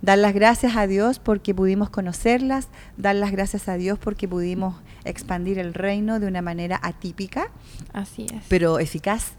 Dar 0.00 0.16
las 0.18 0.32
gracias 0.34 0.76
a 0.76 0.86
Dios 0.86 1.18
porque 1.18 1.54
pudimos 1.54 1.90
conocerlas, 1.90 2.68
dar 2.96 3.14
las 3.16 3.32
gracias 3.32 3.68
a 3.68 3.74
Dios 3.76 3.98
porque 3.98 4.26
pudimos 4.28 4.76
expandir 5.06 5.58
el 5.58 5.72
reino 5.74 6.20
de 6.20 6.26
una 6.26 6.42
manera 6.42 6.78
atípica 6.82 7.48
Así 7.92 8.26
es. 8.32 8.42
pero 8.48 8.78
eficaz. 8.78 9.32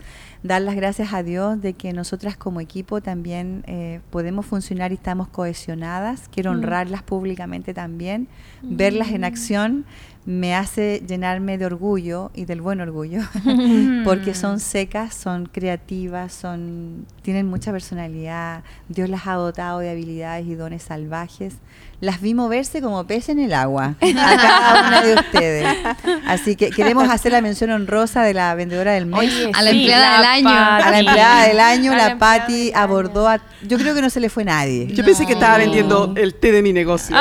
Dar 0.44 0.62
las 0.62 0.76
gracias 0.76 1.14
a 1.14 1.24
Dios 1.24 1.62
de 1.62 1.74
que 1.74 1.94
nosotras 1.94 2.38
como 2.38 2.62
equipo 2.62 3.02
también 3.02 3.64
eh, 3.68 4.02
podemos 4.12 4.46
funcionar 4.46 4.92
y 4.92 4.96
estamos 4.96 5.28
cohesionadas. 5.30 6.30
Quiero 6.30 6.52
Mm. 6.52 6.56
honrarlas 6.58 7.02
públicamente 7.04 7.74
también. 7.74 8.28
Verlas 8.62 9.10
en 9.12 9.24
acción 9.24 9.86
me 10.28 10.54
hace 10.54 11.02
llenarme 11.08 11.58
de 11.58 11.66
orgullo 11.66 12.32
y 12.34 12.44
del 12.44 12.60
buen 12.60 12.82
orgullo, 12.82 13.22
porque 14.04 14.34
son 14.34 14.60
secas, 14.60 15.16
son 15.16 15.46
creativas, 15.46 16.34
son 16.34 17.06
tienen 17.22 17.48
mucha 17.48 17.72
personalidad. 17.72 18.62
Dios 18.90 19.10
las 19.10 19.26
ha 19.26 19.36
dotado 19.36 19.80
de 19.80 19.90
habilidades 19.90 20.46
y 20.46 20.56
dones 20.56 20.84
salvajes. 20.84 21.54
Las 22.02 22.20
vi 22.20 22.34
moverse 22.34 22.82
como 22.82 23.08
peces 23.08 23.30
en 23.30 23.40
el 23.40 23.54
agua 23.54 23.96
a 24.02 24.38
cada 24.38 24.88
una 24.88 25.02
de 25.02 25.16
ustedes. 25.16 25.78
Así 26.28 26.58
que 26.58 26.72
queremos 26.72 27.10
hacer 27.10 27.32
la 27.32 27.40
mención 27.40 27.72
honrosa 27.72 28.22
de 28.24 28.34
la 28.34 28.54
vendedora 28.54 28.92
del 28.92 29.06
mes. 29.06 29.20
Oye, 29.20 29.52
A 29.54 29.62
la 29.62 29.72
sí, 29.72 29.80
empleada 29.80 30.18
del 30.18 30.26
año. 30.26 30.44
Pati. 30.44 30.84
A 30.84 30.92
la 30.92 31.00
empleada 31.00 31.48
del 31.48 31.60
año, 31.62 31.94
A 31.94 31.96
la, 31.96 32.18
Patti 32.18 32.74
abordó 32.76 33.30
a... 33.30 33.40
Yo 33.66 33.78
creo 33.78 33.96
que 33.96 34.02
no 34.02 34.10
se 34.10 34.20
le 34.20 34.30
fue 34.30 34.44
nadie. 34.44 34.88
Yo 34.88 35.06
pensé 35.06 35.26
que 35.26 35.34
estaba 35.34 35.58
vendiendo 35.58 36.14
el 36.18 36.34
té 36.34 36.52
de 36.52 36.62
mi 36.62 36.74
negocio. 36.74 37.16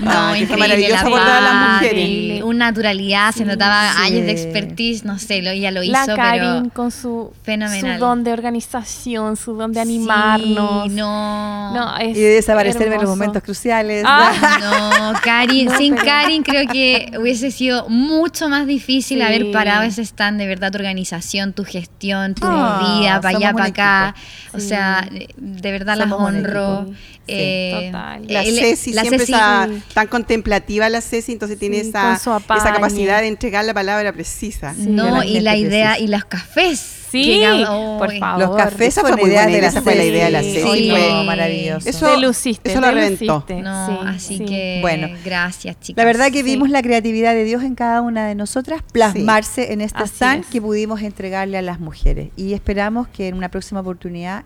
No, 0.00 0.10
Ah, 0.10 0.38
increíble, 0.38 0.88
la 0.88 0.90
las 0.90 1.02
Patti, 1.02 1.86
mujeres. 1.96 2.42
Una 2.42 2.66
naturalidad, 2.66 3.32
se 3.32 3.44
notaba 3.44 3.92
Sí. 3.92 3.98
años 4.02 4.26
de 4.26 4.30
expertise, 4.32 5.04
no 5.04 5.18
sé, 5.18 5.42
lo, 5.42 5.50
ella 5.50 5.70
lo 5.70 5.82
La 5.82 6.04
hizo, 6.04 6.16
Karin 6.16 6.40
pero 6.62 6.74
con 6.74 6.90
su, 6.90 7.32
fenomenal. 7.42 7.94
su 7.98 8.00
don 8.00 8.24
de 8.24 8.32
organización, 8.32 9.36
su 9.36 9.54
don 9.54 9.72
de 9.72 9.80
animarnos. 9.80 10.84
Sí, 10.84 10.90
no. 10.94 11.74
No, 11.74 11.96
es 11.98 12.16
Y 12.16 12.20
de 12.20 12.28
desaparecer 12.28 12.88
en 12.92 13.00
los 13.00 13.08
momentos 13.10 13.42
cruciales. 13.42 14.04
Ah. 14.06 14.32
No, 14.60 15.12
Karin, 15.22 15.66
No, 15.66 15.76
sin 15.78 15.94
pero- 15.94 16.06
Karin 16.06 16.42
creo 16.42 16.66
que 16.68 17.12
hubiese 17.18 17.50
sido 17.50 17.88
mucho 17.88 18.48
más 18.48 18.66
difícil 18.66 19.18
Sí. 19.18 19.22
haber 19.24 19.50
parado 19.52 19.82
ese 19.82 20.02
stand, 20.02 20.38
de 20.38 20.46
verdad, 20.46 20.70
tu 20.72 20.78
organización, 20.78 21.52
tu 21.52 21.64
gestión, 21.64 22.34
tu 22.34 22.46
Ah, 22.46 22.80
movida, 22.82 23.20
para 23.20 23.36
allá, 23.36 23.52
para 23.52 23.64
acá. 23.66 24.14
O 24.52 24.60
sea, 24.60 25.06
de- 25.10 25.70
verdad 25.70 25.96
Somos 25.98 26.20
las 26.32 26.34
honro. 26.34 26.86
Eh, 27.32 27.90
total. 27.92 28.22
La 28.28 28.42
Ceci 28.42 28.92
la 28.92 29.02
siempre 29.02 29.24
Ceci- 29.24 29.32
está 29.34 29.68
sí. 29.68 29.82
Tan 29.94 30.06
contemplativa 30.06 30.88
la 30.88 31.00
Ceci, 31.00 31.32
entonces 31.32 31.58
tiene 31.58 31.80
Sí, 31.82 31.88
esa, 31.88 32.14
esa 32.14 32.72
capacidad 32.72 33.20
de 33.20 33.28
entregar 33.28 33.64
la 33.64 33.74
palabra 33.74 34.12
precisa. 34.12 34.74
Sí. 34.74 34.86
No, 34.88 35.18
la 35.18 35.26
y 35.26 35.40
la 35.40 35.56
idea, 35.56 35.88
precisa. 35.90 36.04
y 36.04 36.08
los 36.08 36.24
cafés. 36.26 36.96
Sí, 37.10 37.42
oh, 37.68 37.96
por 37.98 38.16
favor. 38.18 38.38
Los 38.46 38.56
cafés 38.56 38.88
Esa 38.88 39.00
fue 39.00 39.12
muy 39.16 39.22
ideas 39.30 39.46
buena 39.46 39.46
de 39.46 39.50
la 39.52 39.58
idea, 39.58 39.68
esa 39.70 39.82
fue 39.82 39.94
la 39.96 40.04
idea 40.04 40.24
de 40.26 40.30
la 40.30 40.42
Ceci. 40.42 40.60
Sí, 40.60 40.90
fue- 40.90 41.10
no, 41.12 41.24
maravilloso. 41.24 41.88
Eso- 41.88 42.06
te 42.14 42.16
luciste, 42.20 42.70
eso 42.70 42.80
te 42.80 42.86
lo 42.86 42.92
reventó. 42.92 43.34
luciste. 43.34 43.62
No, 43.62 43.86
Sí, 43.86 43.98
así 44.06 44.38
sí. 44.38 44.44
que 44.44 44.78
Bueno, 44.80 45.08
gracias, 45.24 45.80
chicas. 45.80 45.96
La 46.00 46.04
verdad 46.04 46.26
que 46.30 46.38
Sí. 46.38 46.42
vimos 46.44 46.70
la 46.70 46.82
creatividad 46.82 47.32
de 47.34 47.42
Dios 47.42 47.64
en 47.64 47.74
cada 47.74 48.00
una 48.00 48.28
de 48.28 48.36
nosotras 48.36 48.82
plasmarse 48.92 49.72
en 49.72 49.80
este 49.80 49.98
Así 50.04 50.12
stand 50.14 50.44
es. 50.44 50.50
que 50.50 50.62
pudimos 50.62 51.02
entregarle 51.02 51.58
a 51.58 51.62
las 51.62 51.80
mujeres. 51.80 52.30
Y 52.36 52.52
esperamos 52.54 53.08
que 53.08 53.26
en 53.26 53.34
una 53.34 53.48
próxima 53.48 53.80
oportunidad 53.80 54.44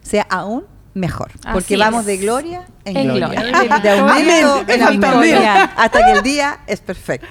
sea 0.00 0.26
aún 0.30 0.64
mejor. 0.96 1.30
Porque 1.52 1.74
Así 1.74 1.76
vamos 1.76 2.00
es. 2.00 2.06
de 2.06 2.16
gloria 2.16 2.62
en, 2.84 2.96
En 2.96 3.04
gloria. 3.14 3.28
gloria. 3.28 3.78
De 3.78 3.90
aumento 3.90 4.64
en 4.72 4.82
aumento. 4.82 5.50
Hasta 5.76 6.04
que 6.04 6.12
el 6.12 6.22
día 6.22 6.58
es 6.66 6.80
perfecto. 6.80 7.26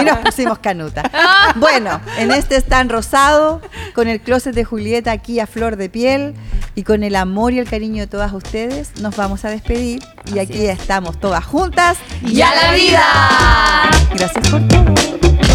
Y 0.00 0.04
nos 0.04 0.18
pusimos 0.18 0.58
canuta. 0.60 1.02
Bueno, 1.56 2.00
en 2.18 2.30
este 2.30 2.56
stand 2.56 2.90
rosado, 2.90 3.60
con 3.94 4.08
el 4.08 4.20
closet 4.20 4.54
de 4.54 4.64
Julieta 4.64 5.10
aquí 5.12 5.40
a 5.40 5.46
flor 5.46 5.76
de 5.76 5.88
piel 5.90 6.34
y 6.74 6.84
con 6.84 7.02
el 7.02 7.16
amor 7.16 7.52
y 7.52 7.58
el 7.58 7.68
cariño 7.68 8.00
de 8.02 8.06
todas 8.06 8.32
ustedes, 8.32 9.00
nos 9.00 9.16
vamos 9.16 9.44
a 9.44 9.50
despedir. 9.50 10.00
Y 10.32 10.38
aquí 10.38 10.66
estamos 10.66 11.18
todas 11.18 11.44
juntas. 11.44 11.98
¡Y 12.22 12.40
a 12.40 12.54
la 12.54 12.72
vida! 12.72 13.04
Gracias 14.14 14.48
por 14.48 14.66
todo. 14.68 15.47